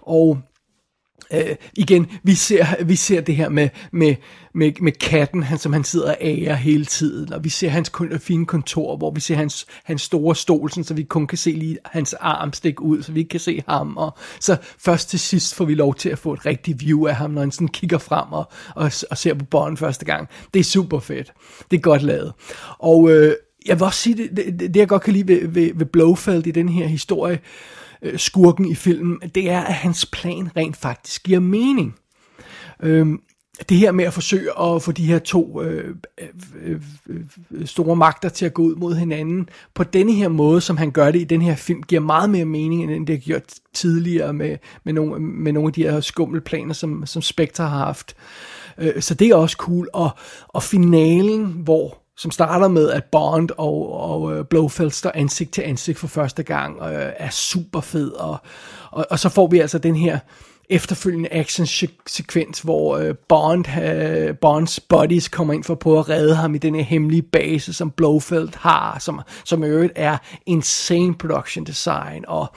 Og 0.01 0.37
øh, 1.33 1.55
igen, 1.73 2.07
vi 2.23 2.35
ser, 2.35 2.83
vi 2.83 2.95
ser 2.95 3.21
det 3.21 3.35
her 3.35 3.49
med, 3.49 3.69
med, 3.91 4.15
med, 4.53 4.71
med 4.81 4.91
katten, 4.91 5.43
han, 5.43 5.57
som 5.57 5.73
han 5.73 5.83
sidder 5.83 6.09
og 6.09 6.17
ærer 6.21 6.53
hele 6.53 6.85
tiden, 6.85 7.33
og 7.33 7.43
vi 7.43 7.49
ser 7.49 7.69
hans 7.69 7.91
fine 8.19 8.45
kontor, 8.45 8.97
hvor 8.97 9.11
vi 9.11 9.19
ser 9.19 9.35
hans, 9.35 9.65
hans 9.83 10.01
store 10.01 10.35
stol, 10.35 10.69
så 10.71 10.93
vi 10.93 11.03
kun 11.03 11.27
kan 11.27 11.37
se 11.37 11.51
lige 11.51 11.77
hans 11.85 12.13
arm 12.13 12.53
stikke 12.53 12.81
ud, 12.81 13.03
så 13.03 13.11
vi 13.11 13.19
ikke 13.19 13.29
kan 13.29 13.39
se 13.39 13.63
ham, 13.67 13.97
og 13.97 14.17
så 14.39 14.57
først 14.79 15.09
til 15.09 15.19
sidst 15.19 15.55
får 15.55 15.65
vi 15.65 15.75
lov 15.75 15.95
til 15.95 16.09
at 16.09 16.19
få 16.19 16.33
et 16.33 16.45
rigtigt 16.45 16.81
view 16.81 17.07
af 17.07 17.15
ham, 17.15 17.31
når 17.31 17.41
han 17.41 17.51
sådan 17.51 17.67
kigger 17.67 17.97
frem 17.97 18.33
og, 18.33 18.49
og, 18.75 18.91
og 19.11 19.17
ser 19.17 19.33
på 19.33 19.45
bånden 19.45 19.77
første 19.77 20.05
gang. 20.05 20.27
Det 20.53 20.59
er 20.59 20.63
super 20.63 20.99
fedt. 20.99 21.33
Det 21.71 21.77
er 21.77 21.81
godt 21.81 22.01
lavet. 22.01 22.33
Og 22.79 23.11
øh, 23.11 23.33
jeg 23.65 23.79
vil 23.79 23.85
også 23.85 23.99
sige, 23.99 24.15
det, 24.15 24.37
det, 24.37 24.59
det 24.59 24.75
jeg 24.75 24.87
godt 24.87 25.01
kan 25.01 25.13
lide 25.13 25.27
ved, 25.27 25.47
ved, 25.47 25.71
ved 25.75 25.85
Blofeld 25.85 26.47
i 26.47 26.51
den 26.51 26.69
her 26.69 26.87
historie, 26.87 27.39
øh, 28.01 28.19
skurken 28.19 28.65
i 28.65 28.75
filmen, 28.75 29.19
det 29.35 29.49
er, 29.49 29.61
at 29.61 29.73
hans 29.73 30.05
plan 30.05 30.49
rent 30.57 30.77
faktisk 30.77 31.23
giver 31.23 31.39
mening. 31.39 31.95
Øhm, 32.83 33.21
det 33.69 33.77
her 33.77 33.91
med 33.91 34.05
at 34.05 34.13
forsøge 34.13 34.59
at 34.59 34.81
få 34.81 34.91
de 34.91 35.05
her 35.05 35.19
to 35.19 35.61
øh, 35.61 35.95
øh, 36.21 36.27
øh, 36.63 36.81
øh, 37.51 37.67
store 37.67 37.95
magter 37.95 38.29
til 38.29 38.45
at 38.45 38.53
gå 38.53 38.61
ud 38.61 38.75
mod 38.75 38.95
hinanden 38.95 39.49
på 39.73 39.83
denne 39.83 40.13
her 40.13 40.29
måde, 40.29 40.61
som 40.61 40.77
han 40.77 40.91
gør 40.91 41.11
det 41.11 41.21
i 41.21 41.23
den 41.23 41.41
her 41.41 41.55
film, 41.55 41.83
giver 41.83 42.01
meget 42.01 42.29
mere 42.29 42.45
mening, 42.45 42.93
end 42.93 43.07
det 43.07 43.15
har 43.15 43.21
gjort 43.21 43.53
tidligere 43.73 44.33
med, 44.33 44.57
med, 44.83 44.93
nogle, 44.93 45.19
med 45.19 45.53
nogle 45.53 45.67
af 45.67 45.73
de 45.73 45.83
her 45.83 45.99
skummelplaner, 45.99 46.73
som, 46.73 47.05
som 47.05 47.21
Spectre 47.21 47.63
har 47.63 47.85
haft. 47.85 48.15
Øh, 48.77 49.01
så 49.01 49.13
det 49.13 49.27
er 49.27 49.35
også 49.35 49.57
cool. 49.57 49.89
Og, 49.93 50.09
og 50.47 50.63
finalen, 50.63 51.45
hvor 51.45 52.04
som 52.17 52.31
starter 52.31 52.67
med, 52.67 52.89
at 52.89 53.03
Bond 53.03 53.49
og, 53.57 53.93
og 53.93 54.21
uh, 54.21 54.45
Blofeld 54.45 54.91
står 54.91 55.11
ansigt 55.13 55.51
til 55.51 55.61
ansigt 55.61 55.99
for 55.99 56.07
første 56.07 56.43
gang, 56.43 56.81
og 56.81 56.93
øh, 56.93 57.13
er 57.17 57.29
super 57.29 57.81
fed, 57.81 58.11
og, 58.11 58.37
og, 58.91 59.05
og 59.09 59.19
så 59.19 59.29
får 59.29 59.47
vi 59.47 59.59
altså 59.59 59.77
den 59.77 59.95
her 59.95 60.19
efterfølgende 60.69 61.29
action-sekvens, 61.31 62.59
hvor 62.59 62.97
øh, 62.97 63.15
Bond, 63.29 63.65
øh, 63.83 64.37
Bonds 64.37 64.79
buddies 64.79 65.27
kommer 65.27 65.53
ind 65.53 65.63
for 65.63 65.73
at 65.73 65.79
prøve 65.79 65.99
at 65.99 66.09
redde 66.09 66.35
ham 66.35 66.55
i 66.55 66.57
den 66.57 66.75
her 66.75 66.83
hemmelige 66.83 67.21
base, 67.21 67.73
som 67.73 67.91
Blofeld 67.91 68.49
har, 68.55 68.99
som, 68.99 69.21
som 69.45 69.63
i 69.63 69.67
øvrigt 69.67 69.93
er 69.95 70.17
insane 70.45 71.15
production 71.15 71.65
design, 71.65 72.25
og 72.27 72.47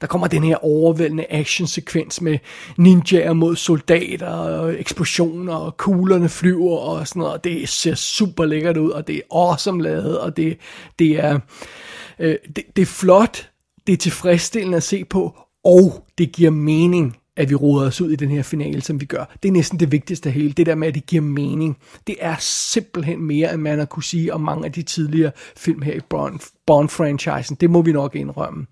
der 0.00 0.06
kommer 0.06 0.26
den 0.26 0.44
her 0.44 0.56
overvældende 0.64 1.26
action-sekvens 1.30 2.20
med 2.20 2.38
ninjaer 2.76 3.32
mod 3.32 3.56
soldater, 3.56 4.28
og 4.28 4.80
eksplosioner, 4.80 5.54
og 5.54 5.76
kuglerne 5.76 6.28
flyver 6.28 6.76
og 6.78 7.08
sådan 7.08 7.20
noget, 7.20 7.34
og 7.34 7.44
det 7.44 7.68
ser 7.68 7.94
super 7.94 8.44
lækkert 8.44 8.76
ud, 8.76 8.90
og 8.90 9.06
det 9.06 9.16
er 9.16 9.36
awesome 9.36 9.82
lavet, 9.82 10.18
og 10.18 10.36
det, 10.36 10.58
det 10.98 11.24
er 11.24 11.38
øh, 12.18 12.36
det, 12.56 12.64
det 12.76 12.82
er 12.82 12.86
flot, 12.86 13.50
det 13.86 13.92
er 13.92 13.96
tilfredsstillende 13.96 14.76
at 14.76 14.82
se 14.82 15.04
på, 15.04 15.36
og 15.64 16.04
det 16.18 16.32
giver 16.32 16.50
mening 16.50 17.16
at 17.36 17.50
vi 17.50 17.54
roder 17.54 17.86
os 17.86 18.00
ud 18.00 18.10
i 18.10 18.16
den 18.16 18.30
her 18.30 18.42
finale, 18.42 18.80
som 18.80 19.00
vi 19.00 19.06
gør. 19.06 19.36
Det 19.42 19.48
er 19.48 19.52
næsten 19.52 19.80
det 19.80 19.92
vigtigste 19.92 20.28
af 20.28 20.32
hele. 20.32 20.52
Det 20.52 20.66
der 20.66 20.74
med, 20.74 20.88
at 20.88 20.94
det 20.94 21.06
giver 21.06 21.22
mening. 21.22 21.78
Det 22.06 22.16
er 22.20 22.36
simpelthen 22.40 23.22
mere, 23.22 23.54
end 23.54 23.62
man 23.62 23.78
har 23.78 23.86
kunne 23.86 24.04
sige 24.04 24.34
om 24.34 24.40
mange 24.40 24.64
af 24.66 24.72
de 24.72 24.82
tidligere 24.82 25.32
film 25.56 25.82
her 25.82 25.94
i 25.94 26.00
Bond-franchisen. 26.66 27.56
det 27.60 27.70
må 27.70 27.82
vi 27.82 27.92
nok 27.92 28.16
indrømme. 28.16 28.66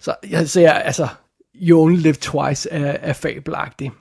Så 0.00 0.14
jeg 0.30 0.48
ser, 0.48 0.72
altså, 0.72 1.08
You 1.54 1.80
Only 1.80 1.96
Live 1.96 2.14
Twice 2.14 2.70
er, 2.70 2.96
er 3.00 3.12
fabelagtig. 3.12 3.92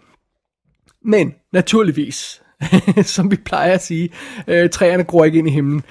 Men 1.05 1.33
naturligvis, 1.53 2.41
som 3.15 3.31
vi 3.31 3.35
plejer 3.35 3.73
at 3.73 3.83
sige, 3.83 4.09
øh, 4.47 4.69
træerne 4.69 5.03
gror 5.03 5.25
ikke 5.25 5.37
ind 5.37 5.47
i 5.47 5.51
himlen. 5.51 5.83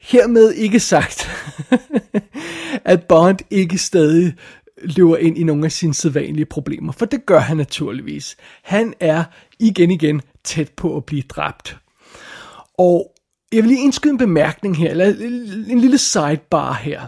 Hermed 0.00 0.52
ikke 0.52 0.80
sagt, 0.80 1.30
at 2.84 3.04
Bond 3.04 3.38
ikke 3.50 3.78
stadig 3.78 4.34
løber 4.82 5.16
ind 5.16 5.38
i 5.38 5.44
nogle 5.44 5.64
af 5.64 5.72
sine 5.72 5.94
sædvanlige 5.94 6.46
problemer, 6.46 6.92
for 6.92 7.06
det 7.06 7.26
gør 7.26 7.38
han 7.38 7.56
naturligvis. 7.56 8.36
Han 8.62 8.94
er 9.00 9.24
igen 9.58 9.90
igen 9.90 10.22
tæt 10.44 10.70
på 10.76 10.96
at 10.96 11.04
blive 11.04 11.22
dræbt. 11.22 11.76
Og 12.78 13.12
jeg 13.52 13.62
vil 13.62 13.68
lige 13.68 13.82
indskyde 13.82 14.12
en 14.12 14.18
bemærkning 14.18 14.76
her, 14.76 14.90
eller 14.90 15.06
en 15.68 15.80
lille 15.80 15.98
sidebar 15.98 16.72
her. 16.72 17.00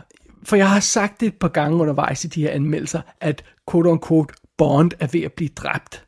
For 0.44 0.57
jeg 0.57 0.70
har 0.70 0.81
sagt 0.81 1.20
det 1.20 1.26
et 1.26 1.35
par 1.35 1.48
gange 1.48 1.78
undervejs 1.78 2.24
i 2.24 2.28
de 2.28 2.42
her 2.42 2.50
anmeldelser, 2.50 3.00
at 3.20 3.44
quote 3.70 3.90
unquote 3.90 4.35
Bond 4.59 4.90
er 5.00 5.07
ved 5.07 5.22
at 5.22 5.33
blive 5.33 5.50
dræbt. 5.57 6.08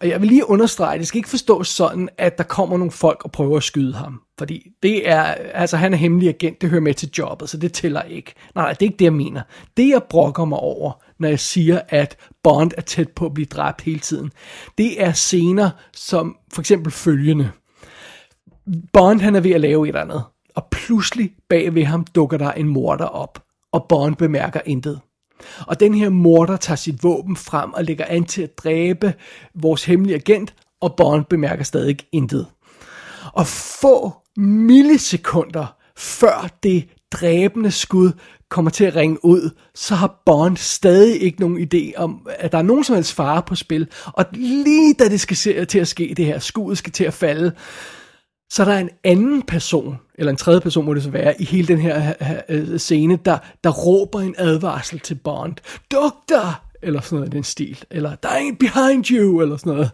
Og 0.00 0.08
jeg 0.08 0.20
vil 0.20 0.28
lige 0.28 0.50
understrege, 0.50 0.98
det 0.98 1.06
skal 1.06 1.18
ikke 1.18 1.28
forstås 1.28 1.68
sådan, 1.68 2.08
at 2.18 2.38
der 2.38 2.44
kommer 2.44 2.76
nogle 2.76 2.90
folk 2.90 3.24
og 3.24 3.32
prøver 3.32 3.56
at 3.56 3.62
skyde 3.62 3.94
ham. 3.94 4.20
Fordi 4.38 4.70
det 4.82 5.08
er, 5.08 5.22
altså 5.54 5.76
han 5.76 5.92
er 5.92 5.96
hemmelig 5.98 6.28
agent, 6.28 6.60
det 6.60 6.70
hører 6.70 6.82
med 6.82 6.94
til 6.94 7.10
jobbet, 7.18 7.48
så 7.48 7.56
det 7.56 7.72
tæller 7.72 8.02
ikke. 8.02 8.34
Nej, 8.54 8.64
nej, 8.64 8.72
det 8.72 8.82
er 8.82 8.86
ikke 8.86 8.98
det, 8.98 9.04
jeg 9.04 9.12
mener. 9.12 9.42
Det, 9.76 9.88
jeg 9.88 10.02
brokker 10.10 10.44
mig 10.44 10.58
over, 10.58 10.92
når 11.18 11.28
jeg 11.28 11.40
siger, 11.40 11.80
at 11.88 12.16
Bond 12.42 12.70
er 12.76 12.82
tæt 12.82 13.08
på 13.08 13.26
at 13.26 13.34
blive 13.34 13.46
dræbt 13.46 13.80
hele 13.80 13.98
tiden, 13.98 14.32
det 14.78 15.02
er 15.02 15.12
scener 15.12 15.70
som 15.92 16.36
for 16.52 16.62
eksempel 16.62 16.92
følgende. 16.92 17.50
Bond 18.92 19.20
han 19.20 19.36
er 19.36 19.40
ved 19.40 19.50
at 19.50 19.60
lave 19.60 19.84
et 19.84 19.88
eller 19.88 20.00
andet, 20.00 20.22
og 20.54 20.66
pludselig 20.70 21.30
bag 21.48 21.74
ved 21.74 21.84
ham 21.84 22.04
dukker 22.04 22.36
der 22.36 22.52
en 22.52 22.68
morder 22.68 23.04
op, 23.04 23.42
og 23.72 23.86
Bond 23.88 24.16
bemærker 24.16 24.60
intet. 24.66 25.00
Og 25.66 25.80
den 25.80 25.94
her 25.94 26.08
morder 26.08 26.56
tager 26.56 26.76
sit 26.76 27.02
våben 27.02 27.36
frem 27.36 27.72
og 27.72 27.84
lægger 27.84 28.04
an 28.08 28.24
til 28.24 28.42
at 28.42 28.58
dræbe 28.58 29.14
vores 29.54 29.84
hemmelige 29.84 30.16
agent, 30.16 30.54
og 30.80 30.94
Bond 30.96 31.24
bemærker 31.24 31.64
stadig 31.64 31.96
intet. 32.12 32.46
Og 33.32 33.46
få 33.80 34.12
millisekunder 34.36 35.76
før 35.96 36.48
det 36.62 36.88
dræbende 37.12 37.70
skud 37.70 38.12
kommer 38.48 38.70
til 38.70 38.84
at 38.84 38.96
ringe 38.96 39.24
ud, 39.24 39.50
så 39.74 39.94
har 39.94 40.22
Bond 40.26 40.56
stadig 40.56 41.22
ikke 41.22 41.40
nogen 41.40 41.68
idé 41.74 41.96
om, 41.96 42.26
at 42.38 42.52
der 42.52 42.58
er 42.58 42.62
nogen 42.62 42.84
som 42.84 42.94
helst 42.94 43.14
fare 43.14 43.42
på 43.42 43.54
spil. 43.54 43.88
Og 44.06 44.24
lige 44.32 44.94
da 44.94 45.08
det 45.08 45.20
skal 45.20 45.66
til 45.66 45.78
at 45.78 45.88
ske, 45.88 46.14
det 46.16 46.24
her 46.24 46.38
skuddet 46.38 46.78
skal 46.78 46.92
til 46.92 47.04
at 47.04 47.14
falde, 47.14 47.52
så 48.50 48.64
der 48.64 48.72
er 48.72 48.78
en 48.78 48.90
anden 49.04 49.42
person, 49.42 49.98
eller 50.14 50.30
en 50.30 50.36
tredje 50.36 50.60
person 50.60 50.84
må 50.84 50.94
det 50.94 51.02
så 51.02 51.10
være, 51.10 51.42
i 51.42 51.44
hele 51.44 51.68
den 51.68 51.78
her 51.78 52.12
øh, 52.48 52.78
scene, 52.78 53.18
der, 53.24 53.38
der 53.64 53.70
råber 53.70 54.20
en 54.20 54.34
advarsel 54.38 55.00
til 55.00 55.14
Bond. 55.14 55.54
Doktor! 55.92 56.62
Eller 56.82 57.00
sådan 57.00 57.16
noget 57.16 57.34
i 57.34 57.36
den 57.36 57.44
stil. 57.44 57.84
Eller, 57.90 58.14
der 58.14 58.28
er 58.28 58.36
en 58.36 58.56
behind 58.56 59.10
you! 59.10 59.40
Eller 59.40 59.56
sådan 59.56 59.72
noget. 59.72 59.90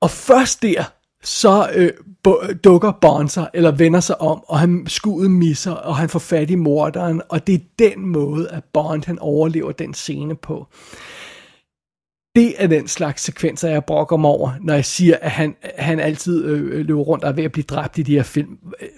Og 0.00 0.10
først 0.10 0.62
der, 0.62 0.84
så 1.24 1.70
øh, 1.74 1.92
dukker 2.64 2.92
Bond 3.00 3.28
sig, 3.28 3.48
eller 3.54 3.70
vender 3.70 4.00
sig 4.00 4.20
om, 4.20 4.44
og 4.48 4.58
han 4.58 4.84
skuddet 4.86 5.30
misser, 5.30 5.72
og 5.72 5.96
han 5.96 6.08
får 6.08 6.18
fat 6.18 6.50
i 6.50 6.54
morderen, 6.54 7.22
og 7.28 7.46
det 7.46 7.54
er 7.54 7.58
den 7.78 8.06
måde, 8.06 8.48
at 8.48 8.64
Bond 8.72 9.02
han 9.06 9.18
overlever 9.18 9.72
den 9.72 9.94
scene 9.94 10.36
på. 10.36 10.66
Det 12.34 12.54
er 12.62 12.66
den 12.66 12.88
slags 12.88 13.22
sekvenser, 13.22 13.68
jeg 13.68 13.84
brokker 13.84 14.16
mig 14.16 14.30
over, 14.30 14.52
når 14.60 14.74
jeg 14.74 14.84
siger, 14.84 15.16
at 15.20 15.30
han, 15.30 15.56
han 15.78 16.00
altid 16.00 16.44
øh, 16.44 16.78
øh 16.78 16.86
løber 16.86 17.00
rundt 17.00 17.24
og 17.24 17.30
er 17.30 17.34
ved 17.34 17.44
at 17.44 17.52
blive 17.52 17.64
dræbt 17.64 17.98
i 17.98 18.02
de 18.02 18.14
her 18.14 18.22
film. 18.22 18.58
Øh, 18.80 18.88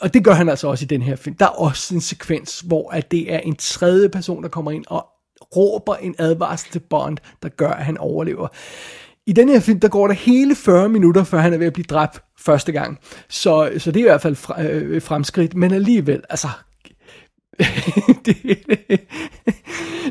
og 0.00 0.14
det 0.14 0.24
gør 0.24 0.32
han 0.32 0.48
altså 0.48 0.68
også 0.68 0.84
i 0.84 0.86
den 0.86 1.02
her 1.02 1.16
film. 1.16 1.36
Der 1.36 1.44
er 1.44 1.50
også 1.50 1.94
en 1.94 2.00
sekvens, 2.00 2.60
hvor 2.60 2.90
at 2.90 3.10
det 3.10 3.34
er 3.34 3.38
en 3.38 3.56
tredje 3.56 4.08
person, 4.08 4.42
der 4.42 4.48
kommer 4.48 4.70
ind 4.70 4.84
og 4.88 5.06
råber 5.56 5.94
en 5.94 6.14
advarsel 6.18 6.70
til 6.72 6.78
Bond, 6.90 7.18
der 7.42 7.48
gør, 7.48 7.70
at 7.70 7.84
han 7.84 7.98
overlever. 7.98 8.48
I 9.26 9.32
den 9.32 9.48
her 9.48 9.60
film, 9.60 9.80
der 9.80 9.88
går 9.88 10.06
der 10.06 10.14
hele 10.14 10.54
40 10.54 10.88
minutter, 10.88 11.24
før 11.24 11.38
han 11.38 11.52
er 11.52 11.58
ved 11.58 11.66
at 11.66 11.72
blive 11.72 11.86
dræbt 11.90 12.22
første 12.38 12.72
gang. 12.72 12.98
Så, 13.28 13.70
så 13.78 13.90
det 13.90 14.00
er 14.00 14.04
i 14.04 14.08
hvert 14.08 14.22
fald 14.22 14.36
øh, 14.58 15.02
fremskridt, 15.02 15.54
men 15.54 15.72
alligevel, 15.72 16.22
altså 16.30 16.48
det, 18.26 18.36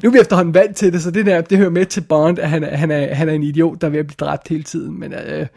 nu 0.04 0.10
er 0.10 0.12
vi 0.12 0.20
efterhånden 0.20 0.54
vant 0.54 0.76
til 0.76 0.94
det, 0.94 1.02
så 1.02 1.12
det 1.12 1.26
der, 1.26 1.42
det 1.42 1.58
hører 1.58 1.70
med 1.70 1.86
til 1.86 2.02
Bond, 2.02 2.40
at 2.40 2.50
han, 2.50 2.64
han, 2.64 2.92
er, 2.92 3.14
han 3.14 3.30
er 3.30 3.34
en 3.34 3.44
idiot, 3.44 3.82
der 3.82 3.88
er 3.88 3.92
ved 3.92 4.00
at 4.00 4.08
blive 4.08 4.16
dræbt 4.20 4.48
hele 4.48 4.64
tiden. 4.64 5.00
Men 5.00 5.14
øh, 5.14 5.48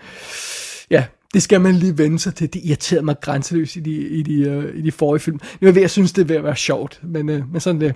ja, 0.90 1.04
det 1.34 1.42
skal 1.42 1.60
man 1.60 1.74
lige 1.74 1.98
vende 1.98 2.18
sig 2.18 2.34
til. 2.34 2.52
Det 2.52 2.60
irriterede 2.64 3.04
mig 3.04 3.16
grænseløst 3.20 3.76
i 3.76 3.80
de, 3.80 4.08
i 4.08 4.22
de, 4.22 4.40
øh, 4.40 4.78
i 4.78 4.82
de 4.82 4.92
forrige 4.92 5.20
film. 5.20 5.40
Nu 5.60 5.66
er 5.66 5.68
jeg 5.68 5.74
ved 5.74 5.82
at 5.82 5.90
synes, 5.90 6.12
det 6.12 6.22
er 6.22 6.26
ved 6.26 6.36
at 6.36 6.44
være 6.44 6.56
sjovt, 6.56 7.00
men, 7.02 7.28
øh, 7.28 7.52
men 7.52 7.60
sådan 7.60 7.80
det. 7.80 7.94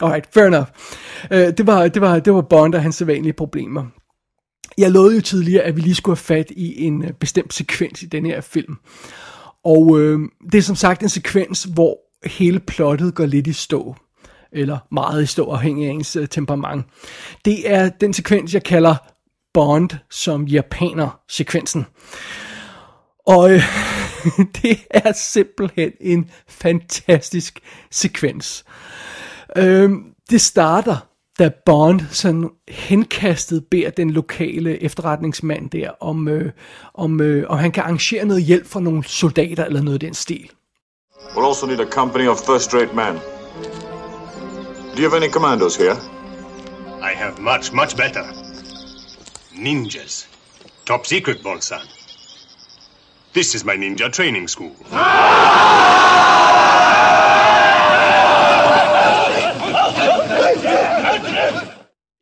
Alright, 0.00 0.34
fair 0.34 0.44
enough. 0.44 0.66
Øh, 1.30 1.56
det, 1.58 1.66
var, 1.66 1.88
det, 1.88 2.02
var, 2.02 2.18
det 2.18 2.34
var 2.34 2.42
Bond 2.42 2.74
og 2.74 2.82
hans 2.82 2.96
sædvanlige 2.96 3.32
problemer. 3.32 3.86
Jeg 4.78 4.90
lovede 4.90 5.14
jo 5.14 5.20
tidligere, 5.20 5.62
at 5.62 5.76
vi 5.76 5.80
lige 5.80 5.94
skulle 5.94 6.16
have 6.16 6.36
fat 6.36 6.50
i 6.50 6.82
en 6.84 7.04
øh, 7.04 7.12
bestemt 7.12 7.54
sekvens 7.54 8.02
i 8.02 8.06
den 8.06 8.26
her 8.26 8.40
film. 8.40 8.76
Og 9.64 10.00
øh, 10.00 10.20
det 10.52 10.58
er 10.58 10.62
som 10.62 10.76
sagt 10.76 11.02
en 11.02 11.08
sekvens, 11.08 11.64
hvor 11.64 11.98
hele 12.24 12.60
plottet 12.60 13.14
går 13.14 13.26
lidt 13.26 13.46
i 13.46 13.52
stå 13.52 13.96
eller 14.52 14.78
meget 14.92 15.22
i 15.22 15.26
stå 15.26 15.50
afhængig 15.50 15.88
af 15.88 15.92
ens 15.92 16.16
øh, 16.16 16.28
temperament. 16.28 16.86
Det 17.44 17.70
er 17.70 17.88
den 17.88 18.12
sekvens, 18.12 18.54
jeg 18.54 18.64
kalder 18.64 18.96
Bond 19.54 19.90
som 20.10 20.44
japaner-sekvensen. 20.44 21.86
Og 23.26 23.52
øh, 23.52 23.62
det 24.62 24.78
er 24.90 25.12
simpelthen 25.12 25.92
en 26.00 26.30
fantastisk 26.48 27.60
sekvens. 27.90 28.64
Øh, 29.56 29.90
det 30.30 30.40
starter, 30.40 30.96
da 31.38 31.50
Bond 31.66 32.00
sådan 32.10 32.50
henkastet 32.68 33.64
beder 33.70 33.90
den 33.90 34.10
lokale 34.10 34.82
efterretningsmand 34.82 35.70
der, 35.70 35.90
om, 36.00 36.28
øh, 36.28 36.52
om, 36.94 37.20
øh, 37.20 37.50
om 37.50 37.58
han 37.58 37.72
kan 37.72 37.82
arrangere 37.82 38.24
noget 38.24 38.42
hjælp 38.42 38.66
for 38.66 38.80
nogle 38.80 39.04
soldater 39.04 39.64
eller 39.64 39.82
noget 39.82 40.02
i 40.02 40.06
den 40.06 40.14
stil. 40.14 40.50
We'll 41.34 41.46
also 41.46 41.66
need 41.66 41.80
a 41.80 41.86
company 41.86 42.26
of 42.26 42.44
first-rate 42.44 42.94
men. 42.94 43.20
Do 44.94 45.02
you 45.02 45.08
have 45.08 45.14
any 45.22 45.28
commandos 45.28 45.76
here? 45.76 45.96
I 47.02 47.12
have 47.14 47.38
much, 47.38 47.72
much 47.72 47.96
better. 47.96 48.24
Ninjas. 49.54 50.26
Top 50.86 51.06
secret, 51.06 51.42
Bolsan. 51.42 51.80
This 53.32 53.54
is 53.54 53.64
my 53.64 53.76
ninja 53.76 54.10
training 54.10 54.48
school. 54.48 54.74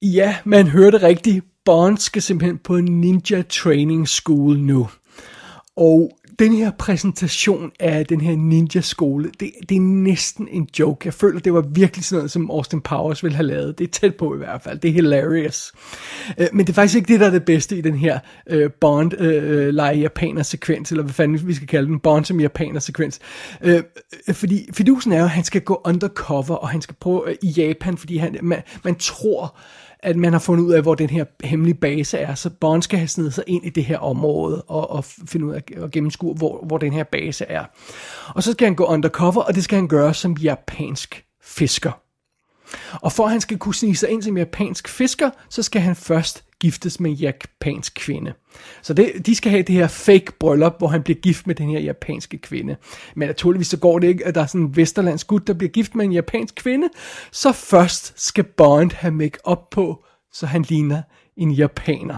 Ja, 0.03 0.37
man 0.45 0.67
hørte 0.67 0.99
rigtigt. 0.99 1.45
Bond 1.65 1.99
skal 1.99 2.23
simpelthen 2.23 2.59
på 2.59 2.77
en 2.77 2.85
ninja 2.85 3.43
training 3.43 4.09
school 4.09 4.59
nu. 4.59 4.89
Og 5.77 6.18
den 6.38 6.53
her 6.53 6.70
præsentation 6.70 7.72
af 7.81 8.07
den 8.07 8.20
her 8.20 8.37
ninja-skole, 8.37 9.31
det, 9.40 9.51
det 9.68 9.77
er 9.77 9.81
næsten 9.81 10.48
en 10.51 10.68
joke. 10.79 11.07
Jeg 11.07 11.14
føler, 11.14 11.40
det 11.40 11.55
var 11.55 11.61
virkelig 11.61 12.05
sådan 12.05 12.18
noget, 12.18 12.31
som 12.31 12.51
Austin 12.51 12.81
Powers 12.81 13.22
ville 13.22 13.37
have 13.37 13.46
lavet. 13.46 13.79
Det 13.79 13.85
er 13.85 13.90
tæt 13.90 14.14
på 14.14 14.35
i 14.35 14.38
hvert 14.38 14.62
fald. 14.62 14.79
Det 14.79 14.88
er 14.88 14.92
hilarious. 14.92 15.72
Øh, 16.38 16.46
men 16.53 16.66
det 16.66 16.72
er 16.72 16.74
faktisk 16.74 16.96
ikke 16.96 17.12
det, 17.12 17.20
der 17.20 17.27
er 17.27 17.31
det 17.31 17.44
bedste 17.44 17.79
i 17.79 17.81
den 17.81 17.94
her 17.94 18.18
uh, 18.53 18.72
Bond 18.81 19.12
uh, 19.20 19.68
lege 19.68 19.98
japaner 19.98 20.42
sekvens, 20.42 20.90
eller 20.90 21.03
hvad 21.05 21.14
fanden 21.14 21.48
vi 21.48 21.55
skal 21.55 21.68
kalde 21.68 21.88
den, 21.88 22.01
Bond 22.01 22.24
som 22.24 22.40
japaner 22.40 22.81
sekvens. 22.81 23.20
Uh, 23.64 23.72
fordi 24.33 24.68
fidusen 24.72 25.12
er 25.12 25.18
jo, 25.18 25.24
at 25.24 25.31
han 25.31 25.44
skal 25.44 25.61
gå 25.61 25.81
undercover, 25.85 26.55
og 26.55 26.68
han 26.68 26.81
skal 26.81 26.96
prøve 27.01 27.27
uh, 27.27 27.33
i 27.42 27.48
Japan, 27.48 27.96
fordi 27.96 28.16
han, 28.16 28.37
man, 28.42 28.62
man 28.85 28.94
tror, 28.94 29.57
at 30.03 30.17
man 30.17 30.33
har 30.33 30.41
fundet 30.41 30.65
ud 30.65 30.73
af, 30.73 30.83
hvor 30.83 30.95
den 30.95 31.11
her 31.11 31.25
hemmelige 31.45 31.75
base 31.75 32.19
er. 32.19 32.35
Så 32.35 32.51
Bond 32.51 32.83
skal 32.83 32.99
have 32.99 33.09
snedet 33.09 33.35
sig 33.35 33.45
ind 33.47 33.67
i 33.67 33.71
det 33.71 33.85
her 33.85 33.99
område 33.99 34.63
og, 34.63 34.91
og 34.91 35.05
finde 35.05 35.47
ud 35.47 35.53
af 35.53 35.63
og 35.77 35.91
gennemskue, 35.91 36.35
hvor, 36.35 36.65
hvor 36.67 36.79
den 36.79 36.93
her 36.93 37.05
base 37.05 37.45
er. 37.45 37.65
Og 38.35 38.43
så 38.43 38.53
skal 38.53 38.67
han 38.67 38.75
gå 38.75 38.85
undercover, 38.85 39.43
og 39.43 39.55
det 39.55 39.65
skal 39.65 39.77
han 39.77 39.89
gøre 39.89 40.15
som 40.15 40.33
japansk 40.33 41.25
fisker. 41.43 42.08
Og 42.93 43.13
for 43.13 43.25
at 43.25 43.31
han 43.31 43.41
skal 43.41 43.59
kunne 43.59 43.75
snige 43.75 43.97
sig 43.97 44.09
ind 44.09 44.23
som 44.23 44.39
japansk 44.39 44.89
fisker, 44.89 45.31
så 45.51 45.63
skal 45.63 45.81
han 45.81 45.97
først 45.97 46.45
giftes 46.61 47.01
med 47.01 47.11
en 47.11 47.17
japansk 47.17 47.95
kvinde. 47.95 48.33
Så 48.83 48.95
det, 48.95 49.27
de 49.27 49.35
skal 49.35 49.51
have 49.51 49.63
det 49.63 49.75
her 49.75 49.87
fake 49.87 50.33
bryllup, 50.41 50.75
hvor 50.79 50.89
han 50.89 51.03
bliver 51.03 51.19
gift 51.21 51.47
med 51.47 51.55
den 51.55 51.71
her 51.71 51.81
japanske 51.81 52.39
kvinde. 52.39 52.77
Men 53.17 53.29
naturligvis 53.29 53.69
så 53.69 53.77
går 53.77 53.99
det 53.99 54.09
ikke, 54.09 54.27
at 54.27 54.35
der 54.35 54.43
er 54.43 54.47
sådan 54.47 54.61
en 54.61 54.77
vesterlandsk 54.77 55.27
gut, 55.27 55.47
der 55.47 55.53
bliver 55.53 55.71
gift 55.71 55.95
med 55.95 56.05
en 56.05 56.13
japansk 56.13 56.55
kvinde. 56.55 56.89
Så 57.33 57.53
først 57.53 58.13
skal 58.17 58.45
Bond 58.45 58.93
have 58.93 59.15
make 59.15 59.39
op 59.45 59.71
på, 59.71 60.05
så 60.33 60.47
han 60.47 60.63
ligner 60.63 61.03
en 61.37 61.51
japaner. 61.51 62.17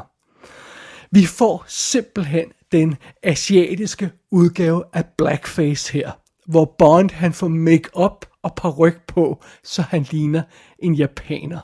Vi 1.10 1.26
får 1.26 1.64
simpelthen 1.68 2.52
den 2.72 2.96
asiatiske 3.22 4.10
udgave 4.30 4.84
af 4.92 5.04
blackface 5.18 5.92
her, 5.92 6.10
hvor 6.46 6.74
Bond 6.78 7.10
han 7.10 7.32
får 7.32 7.48
make-up 7.48 8.26
og 8.42 8.54
paryk 8.56 9.00
på, 9.06 9.42
så 9.64 9.82
han 9.82 10.06
ligner 10.10 10.42
en 10.78 10.94
japaner. 10.94 11.60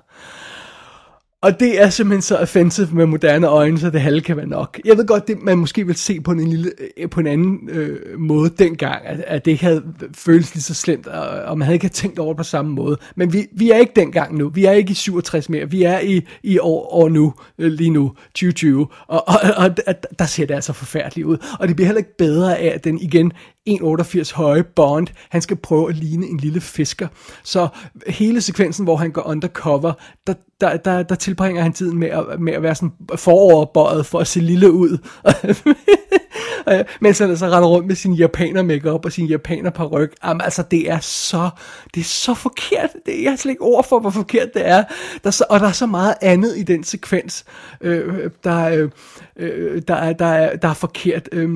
Og 1.43 1.61
det 1.61 1.83
er 1.83 1.91
simpelthen 1.91 2.23
så 2.23 2.37
offensive 2.37 2.89
med 2.93 3.07
moderne 3.07 3.47
øjne, 3.47 3.79
så 3.79 3.91
det 3.91 4.01
halve 4.01 4.21
kan 4.21 4.37
være 4.37 4.47
nok. 4.47 4.81
Jeg 4.85 4.97
ved 4.97 5.07
godt, 5.07 5.29
det 5.29 5.43
man 5.43 5.59
måske 5.59 5.87
vil 5.87 5.95
se 5.95 6.21
på 6.21 6.33
en, 6.33 6.49
lille, 6.49 6.73
øh, 6.99 7.11
på 7.11 7.21
en 7.21 7.27
anden 7.27 7.69
øh, 7.69 8.19
måde 8.21 8.51
dengang, 8.59 9.07
at, 9.07 9.21
at 9.27 9.45
det 9.45 9.59
havde 9.59 9.83
føles 10.15 10.55
lige 10.55 10.63
så 10.63 10.75
slemt, 10.75 11.07
og, 11.07 11.29
og 11.29 11.59
man 11.59 11.67
havde 11.67 11.75
ikke 11.75 11.89
tænkt 11.89 12.19
over 12.19 12.33
det 12.33 12.37
på 12.37 12.43
samme 12.43 12.73
måde. 12.73 12.97
Men 13.17 13.33
vi, 13.33 13.47
vi 13.53 13.71
er 13.71 13.77
ikke 13.77 13.93
dengang 13.97 14.37
nu. 14.37 14.49
Vi 14.49 14.65
er 14.65 14.73
ikke 14.73 14.91
i 14.91 14.95
67 14.95 15.49
mere. 15.49 15.71
Vi 15.71 15.83
er 15.83 16.01
i, 16.01 16.27
i 16.43 16.59
år, 16.59 16.95
år 16.95 17.09
nu, 17.09 17.35
øh, 17.59 17.73
lige 17.73 17.91
nu, 17.91 18.09
2020. 18.09 18.87
Og, 19.07 19.29
og, 19.29 19.37
og, 19.57 19.71
og 19.87 19.95
der 20.19 20.27
ser 20.27 20.47
det 20.47 20.55
altså 20.55 20.73
forfærdeligt 20.73 21.27
ud. 21.27 21.37
Og 21.61 21.69
det 21.69 21.77
bliver 21.77 21.87
heller 21.87 21.99
ikke 21.99 22.17
bedre 22.19 22.59
af, 22.59 22.75
at 22.75 22.85
den 22.85 22.99
igen 23.01 23.33
1,88 23.69 24.35
høje 24.35 24.65
Bond, 24.65 25.07
han 25.29 25.43
skal 25.43 25.57
prøve 25.57 25.89
at 25.89 25.97
ligne 25.97 26.27
en 26.27 26.37
lille 26.37 26.61
fisker. 26.61 27.09
Så 27.43 27.69
hele 28.07 28.41
sekvensen, 28.41 28.85
hvor 28.85 28.97
han 28.97 29.11
går 29.11 29.23
undercover, 29.27 29.93
der, 30.27 30.35
der, 30.61 30.77
der, 30.77 31.03
der 31.03 31.15
tilbringer 31.15 31.63
han 31.63 31.73
tiden 31.73 31.99
med 31.99 32.09
at, 32.09 32.41
med 32.41 32.53
at 32.53 32.63
være 32.63 32.75
sådan 32.75 32.93
foroverbøjet 33.17 34.07
for 34.07 34.19
at 34.19 34.27
se 34.27 34.41
lille 34.41 34.73
ud. 34.73 34.99
mens 37.01 37.19
han 37.19 37.31
altså 37.31 37.47
render 37.47 37.69
rundt 37.69 37.87
med 37.87 37.95
sin 37.95 38.13
japaner 38.13 38.63
makeup 38.63 39.05
og 39.05 39.13
sin 39.13 39.27
japaner 39.27 39.71
paryk. 39.71 40.15
Jamen 40.25 40.41
altså, 40.41 40.63
det 40.71 40.91
er 40.91 40.99
så, 41.01 41.51
det 41.95 42.01
er 42.01 42.05
så 42.05 42.35
forkert. 42.35 42.91
Det, 43.07 43.23
jeg 43.23 43.33
har 43.33 43.37
slet 43.37 43.51
ikke 43.51 43.63
ord 43.63 43.89
for, 43.89 44.01
hvor 44.01 44.11
forkert 44.11 44.55
det 44.55 44.69
er. 44.69 44.85
Der 45.23 45.27
er 45.27 45.31
så, 45.31 45.45
og 45.51 45.61
der 45.61 45.67
er 45.67 45.73
så 45.73 45.87
meget 45.87 46.15
andet 46.23 46.59
i 46.59 46.63
den 46.63 46.85
sekvens, 46.85 47.45
øh, 47.81 48.31
der, 48.45 48.69
øh, 48.69 48.91
øh 49.37 49.83
der, 49.89 50.05
der, 50.05 50.13
der, 50.13 50.27
er, 50.27 50.57
der 50.57 50.69
er 50.69 50.75
forkert. 50.75 51.29
Øh, 51.33 51.51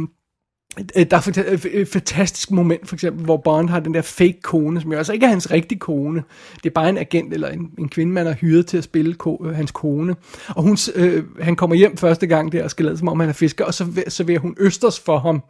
Øh, 0.78 1.06
der 1.10 1.16
er 1.16 1.28
et 1.28 1.38
øh, 1.38 1.66
øh, 1.72 1.86
fantastisk 1.86 2.50
moment, 2.50 2.88
for 2.88 2.96
eksempel, 2.96 3.24
hvor 3.24 3.36
Bond 3.36 3.68
har 3.68 3.80
den 3.80 3.94
der 3.94 4.02
fake 4.02 4.40
kone, 4.42 4.80
som 4.80 4.92
jo 4.92 4.98
altså 4.98 5.12
ikke 5.12 5.26
er 5.26 5.30
hans 5.30 5.50
rigtige 5.50 5.78
kone. 5.78 6.22
Det 6.56 6.66
er 6.70 6.74
bare 6.74 6.88
en 6.88 6.98
agent 6.98 7.34
eller 7.34 7.48
en, 7.48 7.70
en 7.78 7.88
kvinde, 7.88 8.12
man 8.12 8.26
har 8.26 8.32
hyret 8.32 8.66
til 8.66 8.78
at 8.78 8.84
spille 8.84 9.14
ko, 9.14 9.46
øh, 9.46 9.54
hans 9.56 9.70
kone. 9.70 10.16
Og 10.48 10.62
hun, 10.62 10.78
øh, 10.94 11.24
han 11.40 11.56
kommer 11.56 11.76
hjem 11.76 11.96
første 11.96 12.26
gang 12.26 12.52
der 12.52 12.64
og 12.64 12.70
skal 12.70 12.84
lade 12.84 12.98
som 12.98 13.08
om 13.08 13.20
han 13.20 13.28
er 13.28 13.32
fisker, 13.32 13.64
og 13.64 13.74
så 13.74 14.02
serverer 14.08 14.38
hun 14.38 14.56
østers 14.58 15.00
for 15.00 15.18
ham, 15.18 15.42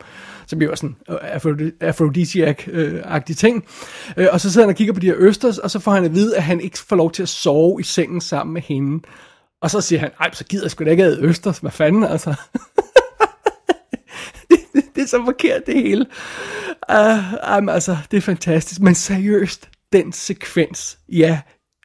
som 0.47 0.63
jo 0.63 0.71
er 0.71 0.75
sådan 0.75 0.97
øh, 1.11 1.73
aphrodisiac-agtig 1.81 3.37
ting. 3.37 3.65
Øh, 4.17 4.27
og 4.33 4.41
så 4.41 4.53
sidder 4.53 4.67
han 4.67 4.73
og 4.73 4.77
kigger 4.77 4.95
på 4.95 5.01
de 5.01 5.07
her 5.07 5.17
østers, 5.19 5.59
og 5.59 5.71
så 5.71 5.79
får 5.79 5.93
han 5.93 6.05
at 6.05 6.15
vide, 6.15 6.37
at 6.37 6.43
han 6.43 6.61
ikke 6.61 6.79
får 6.79 6.97
lov 6.97 7.13
til 7.13 7.23
at 7.23 7.29
sove 7.29 7.81
i 7.81 7.85
sengen 7.85 8.21
sammen 8.21 8.55
med 8.55 8.63
hende. 8.63 9.03
Og 9.63 9.71
så 9.71 9.81
siger 9.81 10.01
han, 10.01 10.11
ej, 10.21 10.31
så 10.33 10.45
gider 10.45 10.65
jeg 10.65 10.71
sgu 10.71 10.85
da 10.85 10.91
ikke 10.91 11.03
have 11.03 11.19
østers, 11.19 11.59
hvad 11.59 11.71
fanden 11.71 12.05
altså. 12.05 12.35
det 14.95 15.03
er 15.03 15.07
så 15.07 15.25
forkert 15.25 15.67
det 15.67 15.75
hele. 15.75 16.07
Uh, 16.93 17.59
um, 17.59 17.69
altså, 17.69 17.97
det 18.11 18.17
er 18.17 18.21
fantastisk. 18.21 18.81
Men 18.81 18.95
seriøst, 18.95 19.69
den 19.93 20.13
sekvens, 20.13 20.99
ja, 21.09 21.41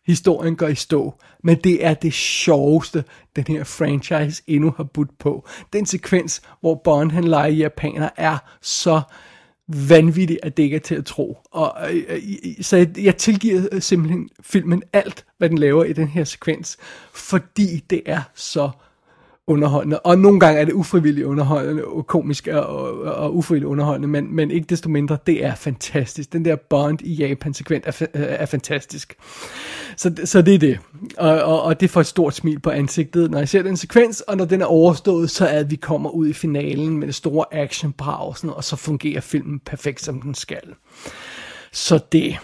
historien 0.05 0.55
går 0.55 0.67
i 0.67 0.75
stå, 0.75 1.13
men 1.43 1.57
det 1.63 1.85
er 1.85 1.93
det 1.93 2.13
sjoveste, 2.13 3.03
den 3.35 3.45
her 3.47 3.63
franchise 3.63 4.43
endnu 4.47 4.73
har 4.77 4.83
budt 4.83 5.19
på. 5.19 5.47
Den 5.73 5.85
sekvens, 5.85 6.41
hvor 6.61 6.81
Bond 6.83 7.11
han 7.11 7.23
leger 7.23 7.53
japaner, 7.53 8.09
er 8.17 8.37
så 8.61 9.01
vanvittigt, 9.67 10.39
at 10.43 10.57
det 10.57 10.63
ikke 10.63 10.75
er 10.75 10.79
til 10.79 10.95
at 10.95 11.05
tro. 11.05 11.37
Og, 11.51 11.93
øh, 11.93 12.03
øh, 12.09 12.15
øh 12.15 12.63
så 12.63 12.77
jeg, 12.77 12.97
jeg 12.97 13.17
tilgiver 13.17 13.67
øh, 13.71 13.81
simpelthen 13.81 14.29
filmen 14.41 14.83
alt, 14.93 15.25
hvad 15.37 15.49
den 15.49 15.57
laver 15.57 15.83
i 15.83 15.93
den 15.93 16.07
her 16.07 16.23
sekvens, 16.23 16.77
fordi 17.13 17.83
det 17.89 18.01
er 18.05 18.21
så 18.35 18.69
underholdende, 19.47 19.99
og 19.99 20.17
nogle 20.17 20.39
gange 20.39 20.61
er 20.61 20.65
det 20.65 20.73
ufrivilligt 20.73 21.25
underholdende, 21.25 21.85
og 21.85 22.07
komisk 22.07 22.47
og, 22.47 22.65
og, 22.65 23.01
og 23.01 23.35
ufrivilligt 23.35 23.67
underholdende, 23.67 24.07
men, 24.07 24.35
men 24.35 24.51
ikke 24.51 24.67
desto 24.67 24.89
mindre, 24.89 25.17
det 25.27 25.45
er 25.45 25.55
fantastisk. 25.55 26.33
Den 26.33 26.45
der 26.45 26.55
Bond 26.55 27.01
i 27.01 27.13
Japan 27.13 27.53
sekvent 27.53 27.85
er, 27.87 28.01
øh, 28.01 28.07
er 28.13 28.45
fantastisk. 28.45 29.15
Så, 29.97 30.15
så 30.25 30.41
det 30.41 30.53
er 30.53 30.59
det. 30.59 30.79
Og, 31.17 31.43
og, 31.43 31.61
og 31.61 31.79
det 31.79 31.89
får 31.89 32.01
et 32.01 32.07
stort 32.07 32.35
smil 32.35 32.59
på 32.59 32.69
ansigtet, 32.69 33.31
når 33.31 33.37
jeg 33.37 33.49
ser 33.49 33.61
den 33.61 33.77
sekvens, 33.77 34.21
og 34.21 34.37
når 34.37 34.45
den 34.45 34.61
er 34.61 34.65
overstået, 34.65 35.29
så 35.29 35.45
er 35.47 35.59
at 35.59 35.71
vi 35.71 35.75
kommer 35.75 36.09
ud 36.09 36.27
i 36.27 36.33
finalen 36.33 36.97
med 36.97 37.07
det 37.07 37.15
store 37.15 37.45
action 37.51 37.93
og, 37.99 38.37
sådan, 38.37 38.49
og 38.49 38.63
så 38.63 38.75
fungerer 38.75 39.21
filmen 39.21 39.59
perfekt, 39.59 40.01
som 40.01 40.21
den 40.21 40.35
skal. 40.35 40.73
Så 41.71 41.99
det, 42.11 42.37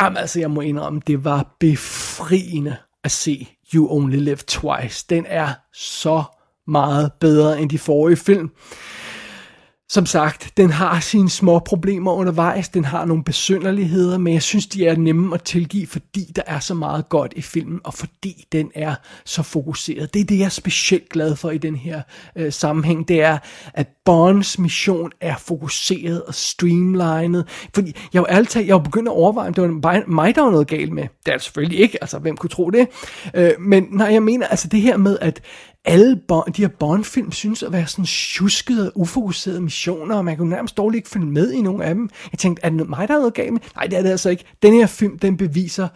jamen 0.00 0.16
altså 0.16 0.40
jeg 0.40 0.50
må 0.50 0.60
indrømme, 0.60 1.00
det 1.06 1.24
var 1.24 1.56
befriende 1.60 2.76
at 3.04 3.10
se 3.10 3.48
You 3.74 3.96
Only 3.96 4.16
Live 4.16 4.36
Twice. 4.36 5.06
Den 5.10 5.26
er 5.28 5.54
så 5.72 6.24
meget 6.70 7.12
bedre 7.20 7.60
end 7.60 7.70
de 7.70 7.78
forrige 7.78 8.16
film. 8.16 8.50
Som 9.90 10.06
sagt, 10.06 10.52
den 10.56 10.70
har 10.70 11.00
sine 11.00 11.30
små 11.30 11.58
problemer 11.58 12.12
undervejs, 12.12 12.68
den 12.68 12.84
har 12.84 13.04
nogle 13.04 13.24
besynderligheder, 13.24 14.18
men 14.18 14.32
jeg 14.32 14.42
synes, 14.42 14.66
de 14.66 14.86
er 14.86 14.96
nemme 14.96 15.34
at 15.34 15.42
tilgive, 15.42 15.86
fordi 15.86 16.32
der 16.36 16.42
er 16.46 16.60
så 16.60 16.74
meget 16.74 17.08
godt 17.08 17.32
i 17.36 17.42
filmen, 17.42 17.80
og 17.84 17.94
fordi 17.94 18.44
den 18.52 18.70
er 18.74 18.94
så 19.24 19.42
fokuseret. 19.42 20.14
Det 20.14 20.20
er 20.20 20.24
det, 20.24 20.38
jeg 20.38 20.44
er 20.44 20.48
specielt 20.48 21.08
glad 21.08 21.36
for 21.36 21.50
i 21.50 21.58
den 21.58 21.76
her 21.76 22.02
øh, 22.36 22.52
sammenhæng, 22.52 23.08
det 23.08 23.22
er, 23.22 23.38
at 23.74 23.88
Bonds 24.04 24.58
mission 24.58 25.10
er 25.20 25.36
fokuseret 25.36 26.22
og 26.22 26.34
streamlined. 26.34 27.44
Fordi 27.74 27.96
jeg 28.12 28.22
var 28.22 28.26
altid, 28.26 28.64
jeg 28.64 28.74
var 28.74 28.82
begyndt 28.82 29.08
at 29.08 29.12
overveje, 29.12 29.48
om 29.48 29.54
det 29.54 29.62
var 29.62 30.04
mig, 30.06 30.34
der 30.34 30.42
var 30.42 30.50
noget 30.50 30.66
galt 30.68 30.92
med. 30.92 31.02
Det 31.02 31.32
er 31.32 31.36
det 31.36 31.42
selvfølgelig 31.42 31.80
ikke, 31.80 31.98
altså 32.00 32.18
hvem 32.18 32.36
kunne 32.36 32.50
tro 32.50 32.70
det? 32.70 32.88
Øh, 33.34 33.52
men 33.60 33.86
nej, 33.90 34.06
jeg 34.06 34.22
mener 34.22 34.46
altså 34.46 34.68
det 34.68 34.80
her 34.80 34.96
med, 34.96 35.18
at 35.20 35.40
alle 35.84 36.16
bon, 36.28 36.52
de 36.56 36.62
her 36.62 36.68
Bond-film 36.68 37.32
synes 37.32 37.62
at 37.62 37.72
være 37.72 37.86
sådan 37.86 38.04
tjuskede 38.04 38.90
og 38.90 39.00
ufokuserede 39.00 39.60
missioner, 39.60 40.16
og 40.16 40.24
man 40.24 40.36
kunne 40.36 40.50
nærmest 40.50 40.76
dårligt 40.76 40.98
ikke 40.98 41.08
følge 41.08 41.26
med 41.26 41.52
i 41.52 41.60
nogle 41.62 41.84
af 41.84 41.94
dem. 41.94 42.10
Jeg 42.32 42.38
tænkte, 42.38 42.64
er 42.64 42.70
det 42.70 42.88
mig, 42.88 43.08
der 43.08 43.14
er 43.14 43.18
noget 43.18 43.34
galt 43.34 43.52
med? 43.52 43.60
Nej, 43.74 43.86
det 43.86 43.98
er 43.98 44.02
det 44.02 44.10
altså 44.10 44.30
ikke. 44.30 44.44
Den 44.62 44.72
her 44.72 44.86
film, 44.86 45.18
den 45.18 45.36
beviser, 45.36 45.88